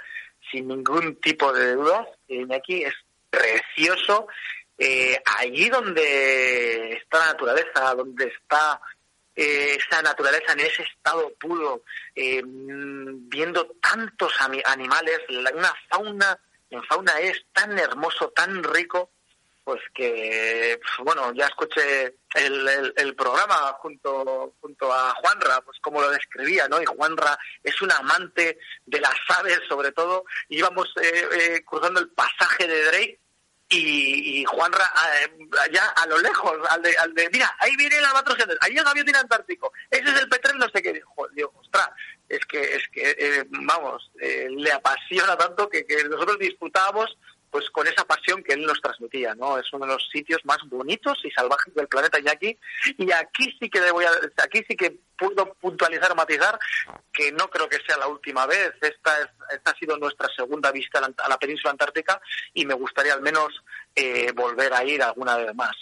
sin 0.51 0.69
ningún 0.69 1.17
tipo 1.17 1.53
de 1.53 1.75
dudas. 1.75 2.07
aquí 2.55 2.85
es 2.85 2.95
precioso. 3.31 4.29
Eh, 4.79 5.21
allí 5.39 5.69
donde 5.69 6.93
está 6.93 7.19
la 7.19 7.27
naturaleza, 7.33 7.95
donde 7.97 8.27
está 8.27 8.81
eh, 9.35 9.77
esa 9.77 10.03
naturaleza 10.03 10.53
en 10.53 10.61
ese 10.61 10.85
estado 10.85 11.33
puro, 11.39 11.83
eh, 12.15 12.43
viendo 12.45 13.67
tantos 13.81 14.33
animales, 14.65 15.21
una 15.29 15.75
fauna, 15.89 16.39
en 16.71 16.83
fauna 16.85 17.19
es 17.21 17.45
tan 17.53 17.79
hermoso, 17.79 18.31
tan 18.31 18.63
rico, 18.63 19.11
pues 19.69 19.83
que, 19.93 20.81
bueno, 21.01 21.31
ya 21.35 21.45
escuché 21.45 22.15
el, 22.37 22.93
el, 22.97 23.15
programa 23.15 23.55
junto, 23.83 24.55
junto 24.63 24.91
a 24.91 25.13
Juanra, 25.17 25.61
pues 25.61 25.77
como 25.83 26.01
lo 26.01 26.11
describía, 26.11 26.67
¿no? 26.69 26.81
Y 26.81 26.87
Juanra 26.87 27.39
es 27.63 27.83
un 27.83 27.93
amante 27.93 28.59
de 28.87 28.99
las 28.99 29.15
aves, 29.29 29.61
sobre 29.69 29.93
todo. 29.93 30.25
Íbamos 30.49 30.89
eh, 31.03 31.29
eh, 31.35 31.65
cruzando 31.67 32.01
el 32.01 32.09
pasaje 32.09 32.67
de 32.67 32.83
Drake 32.85 33.21
y, 33.69 34.41
y 34.41 34.45
Juanra 34.47 34.91
eh, 35.21 35.49
allá 35.61 35.87
a 35.89 36.07
lo 36.07 36.17
lejos, 36.17 36.55
al 36.71 36.81
de, 36.81 36.97
al 36.97 37.13
de 37.13 37.29
mira, 37.31 37.55
ahí 37.61 37.77
viene 37.77 37.99
el 37.99 38.07
albatros, 38.07 38.39
ahí 38.63 38.75
el 38.75 38.85
gavión 38.85 39.17
antártico, 39.17 39.71
ese 39.91 40.09
es 40.09 40.19
el 40.19 40.31
petrel, 40.31 40.57
no 40.57 40.71
sé 40.73 40.81
qué. 40.81 40.95
Dijo, 40.95 41.29
digo, 41.35 41.53
ostras, 41.57 41.91
es 42.27 42.41
que, 42.47 42.59
es 42.77 42.89
que 42.91 43.45
vamos, 43.51 44.11
le 44.15 44.73
apasiona 44.73 45.37
tanto 45.37 45.69
que, 45.69 45.85
que 45.85 46.05
nosotros 46.05 46.39
disfrutábamos 46.39 47.19
pues 47.51 47.71
con 47.71 47.87
esa 47.87 48.05
pasión 48.05 48.43
que 48.43 48.55
él 48.55 48.63
nos 48.63 48.81
transmitía, 48.81 49.35
¿no? 49.35 49.59
Es 49.59 49.73
uno 49.73 49.87
de 49.87 49.93
los 49.93 50.09
sitios 50.11 50.45
más 50.45 50.59
bonitos 50.67 51.19
y 51.25 51.31
salvajes 51.31 51.75
del 51.75 51.89
planeta 51.89 52.19
aquí 52.31 52.59
y 52.97 53.11
aquí 53.13 53.57
sí 53.59 53.71
que 53.71 53.79
a, 53.79 54.43
aquí 54.43 54.65
sí 54.69 54.77
que 54.77 54.99
puedo 55.17 55.53
puntualizar 55.55 56.15
matizar 56.15 56.59
que 57.13 57.33
no 57.33 57.49
creo 57.51 57.69
que 57.69 57.79
sea 57.87 57.97
la 57.97 58.09
última 58.09 58.47
vez. 58.47 58.73
Esta, 58.81 59.19
es, 59.21 59.29
esta 59.51 59.71
ha 59.71 59.79
sido 59.79 59.97
nuestra 59.99 60.29
segunda 60.35 60.71
vista 60.71 60.99
a 60.99 61.29
la, 61.29 61.39
península 61.39 61.71
antártica 61.71 62.21
y 62.55 62.67
me 62.67 62.75
gustaría 62.75 63.15
al 63.15 63.23
menos 63.23 63.49
eh, 63.95 64.33
volver 64.33 64.73
a 64.75 64.85
ir 64.85 65.03
alguna 65.03 65.37
vez 65.37 65.55
más. 65.55 65.77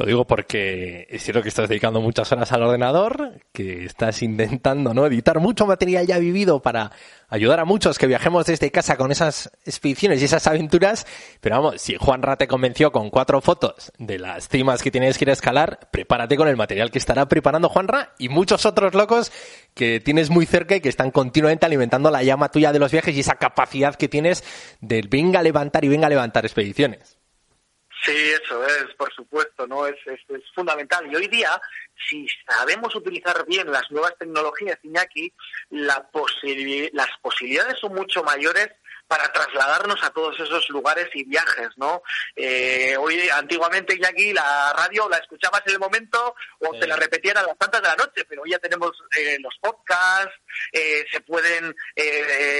Lo 0.00 0.06
digo 0.06 0.26
porque 0.26 1.06
es 1.10 1.22
cierto 1.22 1.42
que 1.42 1.50
estás 1.50 1.68
dedicando 1.68 2.00
muchas 2.00 2.32
horas 2.32 2.50
al 2.52 2.62
ordenador, 2.62 3.32
que 3.52 3.84
estás 3.84 4.22
intentando 4.22 4.94
no 4.94 5.04
editar 5.04 5.40
mucho 5.40 5.66
material 5.66 6.06
ya 6.06 6.16
vivido 6.16 6.62
para 6.62 6.90
ayudar 7.28 7.60
a 7.60 7.66
muchos 7.66 7.98
que 7.98 8.06
viajemos 8.06 8.46
desde 8.46 8.70
casa 8.70 8.96
con 8.96 9.12
esas 9.12 9.50
expediciones 9.66 10.22
y 10.22 10.24
esas 10.24 10.46
aventuras. 10.46 11.06
Pero 11.42 11.56
vamos, 11.56 11.82
si 11.82 11.96
Juan 11.96 12.22
te 12.38 12.48
convenció 12.48 12.92
con 12.92 13.10
cuatro 13.10 13.42
fotos 13.42 13.92
de 13.98 14.18
las 14.18 14.48
cimas 14.48 14.82
que 14.82 14.90
tienes 14.90 15.18
que 15.18 15.24
ir 15.24 15.28
a 15.28 15.34
escalar, 15.34 15.90
prepárate 15.90 16.38
con 16.38 16.48
el 16.48 16.56
material 16.56 16.90
que 16.90 16.98
estará 16.98 17.28
preparando 17.28 17.68
Juanra 17.68 18.14
y 18.18 18.30
muchos 18.30 18.64
otros 18.64 18.94
locos 18.94 19.30
que 19.74 20.00
tienes 20.00 20.30
muy 20.30 20.46
cerca 20.46 20.76
y 20.76 20.80
que 20.80 20.88
están 20.88 21.10
continuamente 21.10 21.66
alimentando 21.66 22.10
la 22.10 22.22
llama 22.22 22.50
tuya 22.50 22.72
de 22.72 22.78
los 22.78 22.90
viajes 22.90 23.14
y 23.14 23.20
esa 23.20 23.34
capacidad 23.34 23.96
que 23.96 24.08
tienes 24.08 24.44
de 24.80 25.02
venga 25.02 25.40
a 25.40 25.42
levantar 25.42 25.84
y 25.84 25.88
venga 25.88 26.06
a 26.06 26.10
levantar 26.10 26.46
expediciones. 26.46 27.19
Sí, 28.02 28.12
eso 28.42 28.64
es, 28.64 28.94
por 28.96 29.12
supuesto, 29.12 29.66
¿no? 29.66 29.86
Es, 29.86 29.96
es, 30.06 30.20
fundamental. 30.54 31.10
Y 31.10 31.16
hoy 31.16 31.28
día, 31.28 31.60
si 32.08 32.26
sabemos 32.48 32.94
utilizar 32.94 33.44
bien 33.46 33.70
las 33.70 33.90
nuevas 33.90 34.16
tecnologías, 34.18 34.78
Iñaki, 34.82 35.32
la 35.70 36.08
las 36.92 37.10
posibilidades 37.20 37.78
son 37.78 37.94
mucho 37.94 38.22
mayores 38.22 38.70
para 39.10 39.32
trasladarnos 39.32 40.00
a 40.04 40.10
todos 40.10 40.38
esos 40.38 40.68
lugares 40.68 41.08
y 41.14 41.24
viajes, 41.24 41.70
¿no? 41.74 42.00
Eh, 42.36 42.96
hoy, 42.96 43.28
antiguamente, 43.30 43.98
aquí 44.06 44.32
la 44.32 44.72
radio 44.72 45.08
la 45.08 45.16
escuchabas 45.16 45.62
en 45.66 45.72
el 45.72 45.78
momento 45.80 46.36
o 46.60 46.78
te 46.78 46.86
la 46.86 46.94
repetían 46.94 47.36
a 47.38 47.42
las 47.42 47.58
tantas 47.58 47.82
de 47.82 47.88
la 47.88 47.96
noche, 47.96 48.24
pero 48.28 48.42
hoy 48.42 48.50
ya 48.52 48.60
tenemos 48.60 48.92
eh, 49.18 49.36
los 49.40 49.58
podcasts, 49.60 50.32
eh, 50.70 51.04
se 51.10 51.22
pueden 51.22 51.74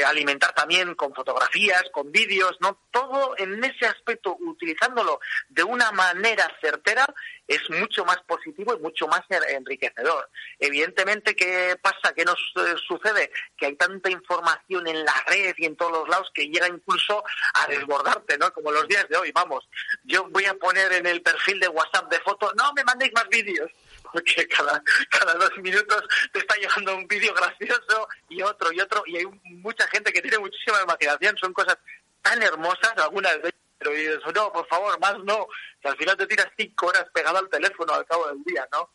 alimentar 0.04 0.52
también 0.52 0.96
con 0.96 1.14
fotografías, 1.14 1.84
con 1.92 2.10
vídeos, 2.10 2.56
¿no? 2.58 2.80
Todo 2.90 3.36
en 3.38 3.62
ese 3.62 3.86
aspecto, 3.86 4.36
utilizándolo 4.40 5.20
de 5.48 5.62
una 5.62 5.92
manera 5.92 6.50
certera, 6.60 7.06
es 7.50 7.68
mucho 7.68 8.04
más 8.04 8.18
positivo 8.28 8.76
y 8.76 8.80
mucho 8.80 9.08
más 9.08 9.22
enriquecedor. 9.28 10.30
Evidentemente, 10.60 11.34
¿qué 11.34 11.76
pasa? 11.82 12.14
¿Qué 12.14 12.24
nos 12.24 12.38
eh, 12.56 12.76
sucede? 12.86 13.32
Que 13.56 13.66
hay 13.66 13.74
tanta 13.74 14.08
información 14.08 14.86
en 14.86 15.04
la 15.04 15.14
red 15.26 15.54
y 15.58 15.66
en 15.66 15.74
todos 15.74 15.90
los 15.90 16.08
lados 16.08 16.30
que 16.32 16.39
llega 16.48 16.68
incluso 16.68 17.22
a 17.54 17.66
desbordarte, 17.66 18.38
¿no? 18.38 18.52
Como 18.52 18.70
los 18.70 18.86
días 18.88 19.08
de 19.08 19.16
hoy, 19.16 19.32
vamos. 19.32 19.68
Yo 20.04 20.28
voy 20.30 20.46
a 20.46 20.54
poner 20.54 20.92
en 20.92 21.06
el 21.06 21.22
perfil 21.22 21.60
de 21.60 21.68
WhatsApp 21.68 22.10
de 22.10 22.20
fotos, 22.20 22.52
no 22.56 22.72
me 22.72 22.84
mandéis 22.84 23.12
más 23.12 23.28
vídeos 23.28 23.70
porque 24.12 24.46
cada, 24.48 24.82
cada 25.10 25.34
dos 25.34 25.56
minutos 25.58 26.04
te 26.32 26.40
está 26.40 26.56
llegando 26.56 26.96
un 26.96 27.06
vídeo 27.06 27.32
gracioso 27.34 28.08
y 28.28 28.42
otro 28.42 28.72
y 28.72 28.80
otro, 28.80 29.02
y 29.06 29.18
hay 29.18 29.26
mucha 29.44 29.86
gente 29.88 30.12
que 30.12 30.22
tiene 30.22 30.38
muchísima 30.38 30.82
imaginación, 30.82 31.36
son 31.36 31.52
cosas 31.52 31.78
tan 32.22 32.42
hermosas, 32.42 32.92
algunas 32.96 33.36
veces 33.40 33.60
pero 33.80 33.92
dices, 33.92 34.18
no, 34.34 34.52
por 34.52 34.66
favor, 34.66 35.00
más 35.00 35.18
no. 35.20 35.48
Que 35.80 35.88
al 35.88 35.96
final 35.96 36.14
te 36.14 36.26
tiras 36.26 36.48
cinco 36.54 36.88
horas 36.88 37.06
pegado 37.14 37.38
al 37.38 37.48
teléfono 37.48 37.94
al 37.94 38.04
cabo 38.04 38.28
del 38.28 38.42
día, 38.44 38.68
¿no? 38.70 38.90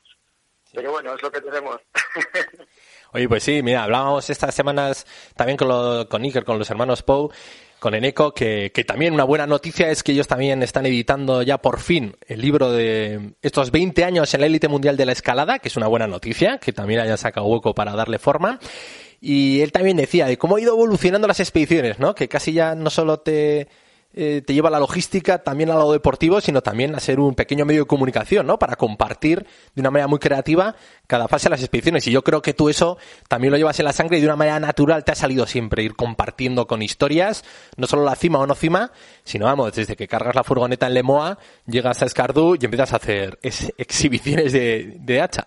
Pero 0.71 0.91
bueno, 0.91 1.15
es 1.15 1.21
lo 1.23 1.31
que 1.31 1.41
tenemos. 1.41 1.81
Oye, 3.13 3.27
pues 3.27 3.43
sí, 3.43 3.61
mira, 3.63 3.83
hablábamos 3.83 4.29
estas 4.29 4.53
semanas 4.53 5.05
también 5.35 5.57
con, 5.57 5.67
lo, 5.67 6.09
con 6.09 6.23
Iker, 6.23 6.43
con 6.43 6.59
los 6.59 6.69
hermanos 6.69 7.03
Pou, 7.03 7.31
con 7.79 7.93
Eneco, 7.93 8.33
que, 8.33 8.71
que 8.73 8.83
también 8.83 9.13
una 9.13 9.23
buena 9.23 9.45
noticia 9.47 9.89
es 9.89 10.03
que 10.03 10.11
ellos 10.11 10.27
también 10.27 10.63
están 10.63 10.85
editando 10.85 11.41
ya 11.41 11.59
por 11.59 11.79
fin 11.79 12.15
el 12.27 12.41
libro 12.41 12.71
de 12.71 13.35
estos 13.41 13.71
20 13.71 14.03
años 14.03 14.33
en 14.33 14.41
la 14.41 14.47
élite 14.47 14.67
mundial 14.67 14.97
de 14.97 15.05
la 15.05 15.11
escalada, 15.11 15.59
que 15.59 15.67
es 15.67 15.77
una 15.77 15.87
buena 15.87 16.07
noticia, 16.07 16.57
que 16.57 16.73
también 16.73 16.99
haya 16.99 17.17
sacado 17.17 17.45
hueco 17.45 17.75
para 17.75 17.93
darle 17.93 18.19
forma. 18.19 18.59
Y 19.21 19.61
él 19.61 19.71
también 19.71 19.97
decía 19.97 20.25
de 20.25 20.37
cómo 20.37 20.55
ha 20.55 20.61
ido 20.61 20.73
evolucionando 20.73 21.27
las 21.27 21.39
expediciones, 21.39 21.99
¿no? 21.99 22.15
Que 22.15 22.27
casi 22.27 22.53
ya 22.53 22.75
no 22.75 22.89
solo 22.89 23.19
te, 23.19 23.67
eh, 24.17 24.41
te 24.41 24.53
lleva 24.53 24.69
a 24.69 24.71
la 24.71 24.79
logística, 24.79 25.43
también 25.43 25.69
al 25.69 25.77
lado 25.77 25.91
deportivo, 25.91 26.39
sino 26.39 26.61
también 26.63 26.95
a 26.95 27.01
ser 27.01 27.19
un 27.19 27.35
pequeño 27.35 27.65
medio 27.65 27.81
de 27.81 27.87
comunicación, 27.87 28.47
¿no? 28.47 28.57
Para 28.57 28.77
compartir 28.77 29.45
de 29.75 29.81
una 29.81 29.91
manera 29.91 30.07
muy 30.07 30.19
creativa 30.19 30.75
cada 31.05 31.27
fase 31.27 31.45
de 31.45 31.51
las 31.51 31.59
expediciones. 31.59 32.07
Y 32.07 32.11
yo 32.11 32.23
creo 32.23 32.41
que 32.41 32.53
tú 32.53 32.69
eso 32.69 32.97
también 33.27 33.51
lo 33.51 33.57
llevas 33.57 33.77
en 33.79 33.85
la 33.85 33.91
sangre 33.91 34.17
y 34.17 34.21
de 34.21 34.27
una 34.27 34.37
manera 34.37 34.59
natural 34.61 35.03
te 35.03 35.11
ha 35.11 35.15
salido 35.15 35.45
siempre 35.45 35.83
ir 35.83 35.95
compartiendo 35.95 36.65
con 36.65 36.81
historias, 36.81 37.43
no 37.75 37.87
solo 37.87 38.05
la 38.05 38.15
cima 38.15 38.39
o 38.39 38.47
no 38.47 38.55
cima, 38.55 38.91
sino 39.25 39.45
vamos, 39.45 39.73
desde 39.73 39.97
que 39.97 40.07
cargas 40.07 40.33
la 40.33 40.45
furgoneta 40.45 40.87
en 40.87 40.93
Lemoa, 40.93 41.37
llegas 41.67 42.01
a 42.01 42.05
Escardú 42.05 42.55
y 42.55 42.63
empiezas 42.63 42.93
a 42.93 42.95
hacer 42.95 43.37
exhibiciones 43.43 44.53
de 44.53 45.21
hacha. 45.21 45.45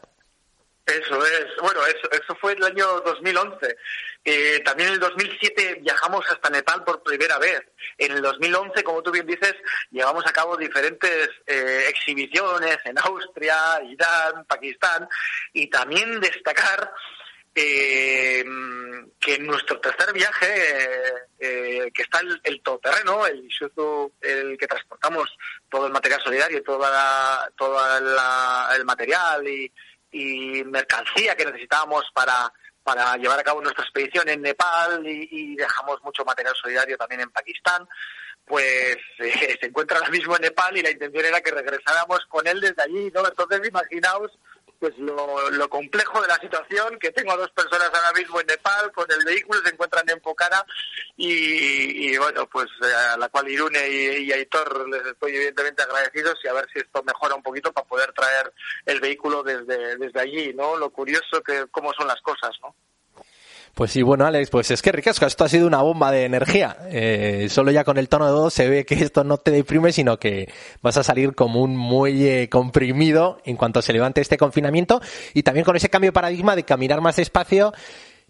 Eso 0.88 1.26
es, 1.26 1.46
bueno, 1.60 1.84
eso, 1.86 2.10
eso 2.10 2.34
fue 2.40 2.52
el 2.54 2.64
año 2.64 3.00
2011. 3.00 3.76
Eh, 4.24 4.60
también 4.64 4.88
en 4.88 4.94
el 4.94 5.00
2007 5.00 5.80
viajamos 5.82 6.24
hasta 6.30 6.48
Nepal 6.48 6.82
por 6.82 7.02
primera 7.02 7.38
vez. 7.38 7.60
En 7.98 8.12
el 8.12 8.22
2011, 8.22 8.82
como 8.82 9.02
tú 9.02 9.10
bien 9.10 9.26
dices, 9.26 9.54
llevamos 9.90 10.26
a 10.26 10.32
cabo 10.32 10.56
diferentes 10.56 11.28
eh, 11.46 11.84
exhibiciones 11.88 12.78
en 12.84 12.98
Austria, 12.98 13.80
Irán, 13.86 14.44
Pakistán 14.46 15.06
y 15.52 15.68
también 15.68 16.20
destacar 16.20 16.90
eh, 17.54 18.44
que 19.18 19.34
en 19.34 19.46
nuestro 19.46 19.80
tercer 19.80 20.12
viaje, 20.12 20.46
eh, 21.40 21.90
que 21.92 22.02
está 22.02 22.20
el, 22.44 22.62
todoterreno, 22.62 23.26
el 23.26 23.44
Isuzu, 23.46 24.12
el 24.20 24.56
que 24.56 24.66
transportamos 24.66 25.36
todo 25.68 25.86
el 25.86 25.92
material 25.92 26.22
solidario, 26.22 26.62
toda 26.62 27.50
todo 27.56 27.78
el 28.76 28.84
material 28.84 29.46
y, 29.48 29.72
y 30.10 30.64
mercancía 30.64 31.36
que 31.36 31.44
necesitábamos 31.44 32.04
para, 32.14 32.52
para 32.82 33.16
llevar 33.16 33.38
a 33.38 33.44
cabo 33.44 33.60
nuestra 33.60 33.84
expedición 33.84 34.28
en 34.28 34.42
Nepal 34.42 35.06
y, 35.06 35.56
dejamos 35.56 36.02
mucho 36.02 36.24
material 36.24 36.54
solidario 36.54 36.96
también 36.96 37.22
en 37.22 37.30
Pakistán, 37.30 37.86
pues 38.44 38.96
eh, 39.18 39.58
se 39.60 39.66
encuentra 39.66 39.98
ahora 39.98 40.10
mismo 40.10 40.36
en 40.36 40.42
Nepal 40.42 40.76
y 40.76 40.82
la 40.82 40.90
intención 40.90 41.24
era 41.24 41.40
que 41.40 41.50
regresáramos 41.50 42.24
con 42.26 42.46
él 42.46 42.60
desde 42.60 42.82
allí, 42.82 43.10
¿no? 43.14 43.26
Entonces 43.26 43.68
imaginaos 43.68 44.38
pues 44.78 44.96
lo, 44.98 45.50
lo, 45.50 45.68
complejo 45.68 46.20
de 46.22 46.28
la 46.28 46.36
situación, 46.36 46.98
que 46.98 47.10
tengo 47.10 47.32
a 47.32 47.36
dos 47.36 47.50
personas 47.50 47.90
ahora 47.92 48.12
mismo 48.16 48.40
en 48.40 48.46
Nepal 48.46 48.92
con 48.92 49.06
el 49.10 49.24
vehículo, 49.24 49.60
se 49.62 49.70
encuentran 49.70 50.08
en 50.08 50.20
Pokhara 50.20 50.64
y, 51.16 52.12
y 52.12 52.16
bueno, 52.16 52.48
pues 52.48 52.66
eh, 52.82 52.94
a 53.14 53.16
la 53.16 53.28
cual 53.28 53.48
Irune 53.48 53.88
y, 53.88 54.24
y, 54.24 54.32
Aitor 54.32 54.88
les 54.88 55.04
estoy 55.06 55.34
evidentemente 55.34 55.82
agradecidos 55.82 56.38
y 56.44 56.48
a 56.48 56.52
ver 56.52 56.68
si 56.72 56.78
esto 56.78 57.02
mejora 57.02 57.34
un 57.34 57.42
poquito 57.42 57.72
para 57.72 57.86
poder 57.86 58.12
traer 58.12 58.52
el 58.86 59.00
vehículo 59.00 59.42
desde, 59.42 59.96
desde 59.96 60.20
allí, 60.20 60.54
¿no? 60.54 60.76
Lo 60.76 60.90
curioso 60.90 61.42
que 61.42 61.66
cómo 61.70 61.92
son 61.94 62.06
las 62.06 62.20
cosas, 62.22 62.52
¿no? 62.62 62.74
Pues 63.78 63.92
sí, 63.92 64.02
bueno, 64.02 64.26
Alex, 64.26 64.50
pues 64.50 64.72
es 64.72 64.82
que 64.82 64.90
ricasco, 64.90 65.24
esto 65.24 65.44
ha 65.44 65.48
sido 65.48 65.68
una 65.68 65.82
bomba 65.82 66.10
de 66.10 66.24
energía. 66.24 66.76
Eh, 66.90 67.46
solo 67.48 67.70
ya 67.70 67.84
con 67.84 67.96
el 67.96 68.08
tono 68.08 68.26
de 68.26 68.32
voz 68.32 68.52
se 68.52 68.68
ve 68.68 68.84
que 68.84 68.94
esto 68.96 69.22
no 69.22 69.38
te 69.38 69.52
deprime, 69.52 69.92
sino 69.92 70.18
que 70.18 70.52
vas 70.82 70.96
a 70.96 71.04
salir 71.04 71.36
como 71.36 71.62
un 71.62 71.76
muelle 71.76 72.48
comprimido 72.48 73.40
en 73.44 73.54
cuanto 73.54 73.80
se 73.80 73.92
levante 73.92 74.20
este 74.20 74.36
confinamiento 74.36 75.00
y 75.32 75.44
también 75.44 75.64
con 75.64 75.76
ese 75.76 75.90
cambio 75.90 76.08
de 76.08 76.12
paradigma 76.12 76.56
de 76.56 76.64
caminar 76.64 77.00
más 77.00 77.14
despacio 77.14 77.72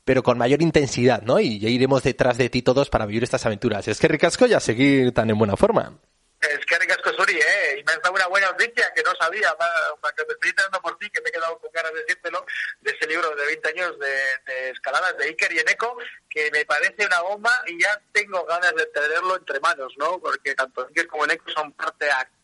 pero 0.05 0.23
con 0.23 0.37
mayor 0.37 0.61
intensidad, 0.61 1.23
¿no? 1.23 1.41
Y 1.41 1.59
ya 1.59 1.71
iremos 1.71 2.03
detrás 2.03 2.37
de 2.37 2.51
ti 2.51 2.61
todos 2.61 2.91
para 2.91 3.07
vivir 3.07 3.25
estas 3.25 3.47
aventuras. 3.47 3.89
Es 3.89 3.99
que 3.99 4.09
ricasco 4.09 4.45
ya 4.45 4.61
seguir 4.61 5.13
tan 5.13 5.31
en 5.31 5.39
buena 5.39 5.57
forma. 5.57 5.99
Es 6.43 6.67
que 6.67 6.88
¿eh? 7.37 7.79
Y 7.79 7.85
me 7.85 7.93
has 7.93 8.03
dado 8.03 8.15
una 8.15 8.27
buena 8.29 8.51
noticia 8.51 8.93
que 8.95 9.03
no 9.03 9.15
sabía, 9.17 9.55
para, 9.57 10.15
que 10.15 10.25
me 10.25 10.33
estoy 10.33 10.51
enterando 10.51 10.81
por 10.81 10.99
ti, 10.99 11.11
que 11.11 11.21
me 11.21 11.29
he 11.29 11.33
quedado 11.33 11.59
con 11.59 11.71
ganas 11.73 11.93
de 11.93 12.01
decírtelo, 12.01 12.47
de 12.81 12.91
ese 12.91 13.07
libro 13.07 13.35
de 13.35 13.47
20 13.47 13.69
años 13.69 13.99
de, 13.99 14.15
de 14.47 14.71
escaladas 14.71 15.17
de 15.19 15.27
Iker 15.27 15.53
y 15.53 15.59
Eneco, 15.59 15.99
que 16.31 16.51
me 16.51 16.65
parece 16.65 17.07
una 17.07 17.21
bomba 17.23 17.53
y 17.67 17.81
ya 17.81 18.01
tengo 18.13 18.45
ganas 18.45 18.75
de 18.75 18.87
tenerlo 18.87 19.37
entre 19.37 19.61
manos, 19.61 19.93
¿no? 19.99 20.19
Porque 20.19 20.55
tanto 20.55 20.87
Iker 20.87 21.07
como 21.07 21.25
Eneco 21.25 21.51
son 21.51 21.73
parte 21.73 22.11
activa 22.11 22.38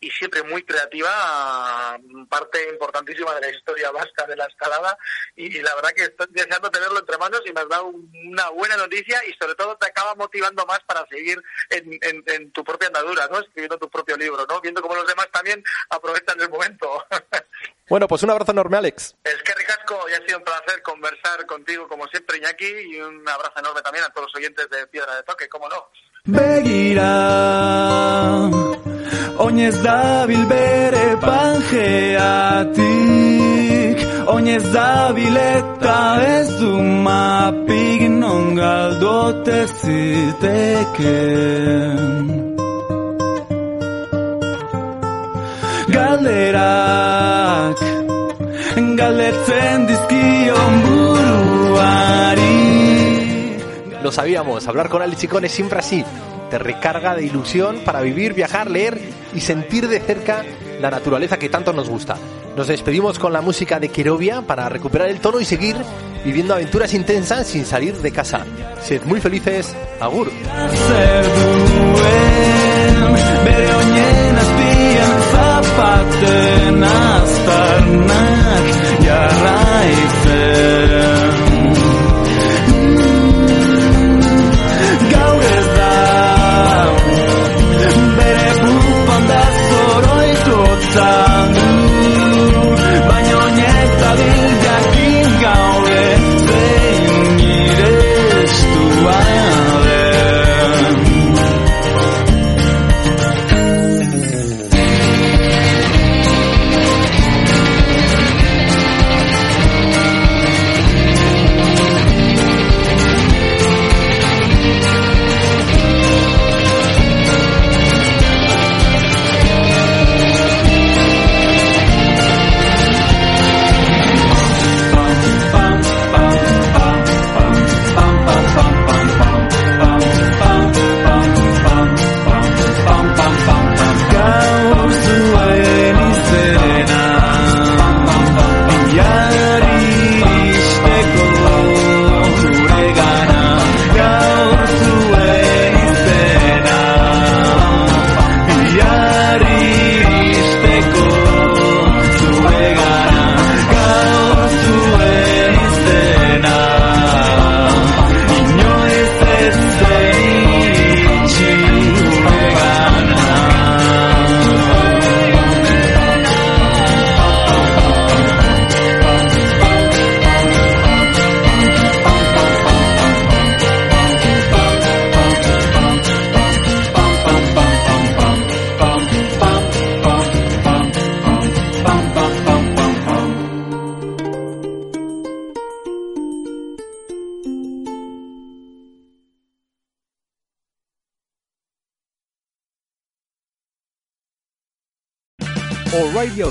y 0.00 0.10
siempre 0.10 0.42
muy 0.44 0.62
creativa, 0.62 1.98
parte 2.28 2.68
importantísima 2.70 3.34
de 3.34 3.40
la 3.40 3.50
historia 3.50 3.90
vasca 3.90 4.26
de 4.26 4.36
la 4.36 4.46
escalada 4.46 4.96
y, 5.34 5.60
la 5.60 5.74
verdad 5.74 5.90
que 5.96 6.04
estoy 6.04 6.26
deseando 6.30 6.70
tenerlo 6.70 7.00
entre 7.00 7.18
manos 7.18 7.42
y 7.44 7.52
me 7.52 7.60
has 7.60 7.68
dado 7.68 7.86
una 7.86 8.48
buena 8.50 8.76
noticia 8.76 9.20
y 9.26 9.32
sobre 9.34 9.54
todo 9.54 9.76
te 9.76 9.86
acaba 9.86 10.14
motivando 10.14 10.64
más 10.66 10.80
para 10.86 11.04
seguir 11.08 11.42
en, 11.70 11.98
en, 12.02 12.52
tu 12.52 12.62
propia 12.62 12.88
andadura, 12.88 13.26
¿no? 13.28 13.40
Escribiendo 13.40 13.78
tu 13.78 13.90
propio 13.90 14.16
libro, 14.16 14.46
¿no? 14.48 14.60
Viendo 14.60 14.80
cómo 14.80 14.94
los 14.94 15.06
demás 15.06 15.28
también 15.32 15.62
aprovechan 15.90 16.40
el 16.40 16.48
momento. 16.48 17.04
Bueno, 17.88 18.06
pues 18.06 18.22
un 18.22 18.28
abrazo 18.28 18.52
enorme, 18.52 18.76
Alex. 18.76 19.16
Es 19.24 19.42
que 19.42 19.54
ricasco, 19.54 19.98
y 20.10 20.12
ha 20.12 20.20
sido 20.26 20.36
un 20.36 20.44
placer 20.44 20.82
conversar 20.82 21.46
contigo 21.46 21.88
como 21.88 22.06
siempre, 22.08 22.36
Iñaki, 22.36 22.66
y 22.66 23.00
un 23.00 23.26
abrazo 23.26 23.58
enorme 23.58 23.80
también 23.80 24.04
a 24.04 24.10
todos 24.10 24.26
los 24.26 24.34
oyentes 24.36 24.68
de 24.68 24.86
Piedra 24.88 25.16
de 25.16 25.22
Toque, 25.22 25.48
cómo 25.48 25.70
no. 25.70 25.88
Begira 26.24 27.48
Oinez 29.38 29.76
dabil 29.82 30.44
bere 30.46 31.16
pangeatik. 31.26 32.78
Oinez 34.34 34.64
dabil 34.72 35.36
eta 35.36 36.00
ez 36.38 36.48
du 36.60 36.72
mapik 37.06 38.00
non 38.22 38.54
galdote 38.54 39.60
ziteken. 39.80 41.26
Galderak 45.88 47.78
galdetzen 48.98 49.86
dizkion 49.86 50.72
buruari. 50.84 52.56
Lo 54.02 54.10
sabíamos, 54.12 54.66
hablar 54.68 54.88
con 54.88 55.02
Alex 55.02 55.20
Chicón 55.20 55.48
siempre 55.48 55.78
así 55.78 56.04
te 56.50 56.58
recarga 56.58 57.14
de 57.14 57.24
ilusión 57.24 57.80
para 57.84 58.00
vivir, 58.00 58.34
viajar, 58.34 58.70
leer 58.70 58.98
y 59.34 59.40
sentir 59.40 59.88
de 59.88 60.00
cerca 60.00 60.44
la 60.80 60.90
naturaleza 60.90 61.38
que 61.38 61.48
tanto 61.48 61.72
nos 61.72 61.88
gusta. 61.88 62.16
Nos 62.56 62.66
despedimos 62.66 63.18
con 63.18 63.32
la 63.32 63.40
música 63.40 63.78
de 63.78 63.88
Querovia 63.88 64.42
para 64.42 64.68
recuperar 64.68 65.08
el 65.08 65.20
tono 65.20 65.40
y 65.40 65.44
seguir 65.44 65.76
viviendo 66.24 66.54
aventuras 66.54 66.92
intensas 66.94 67.46
sin 67.46 67.64
salir 67.64 67.96
de 67.98 68.10
casa. 68.10 68.44
Sed 68.82 69.02
muy 69.04 69.20
felices, 69.20 69.74
agur. 70.00 70.30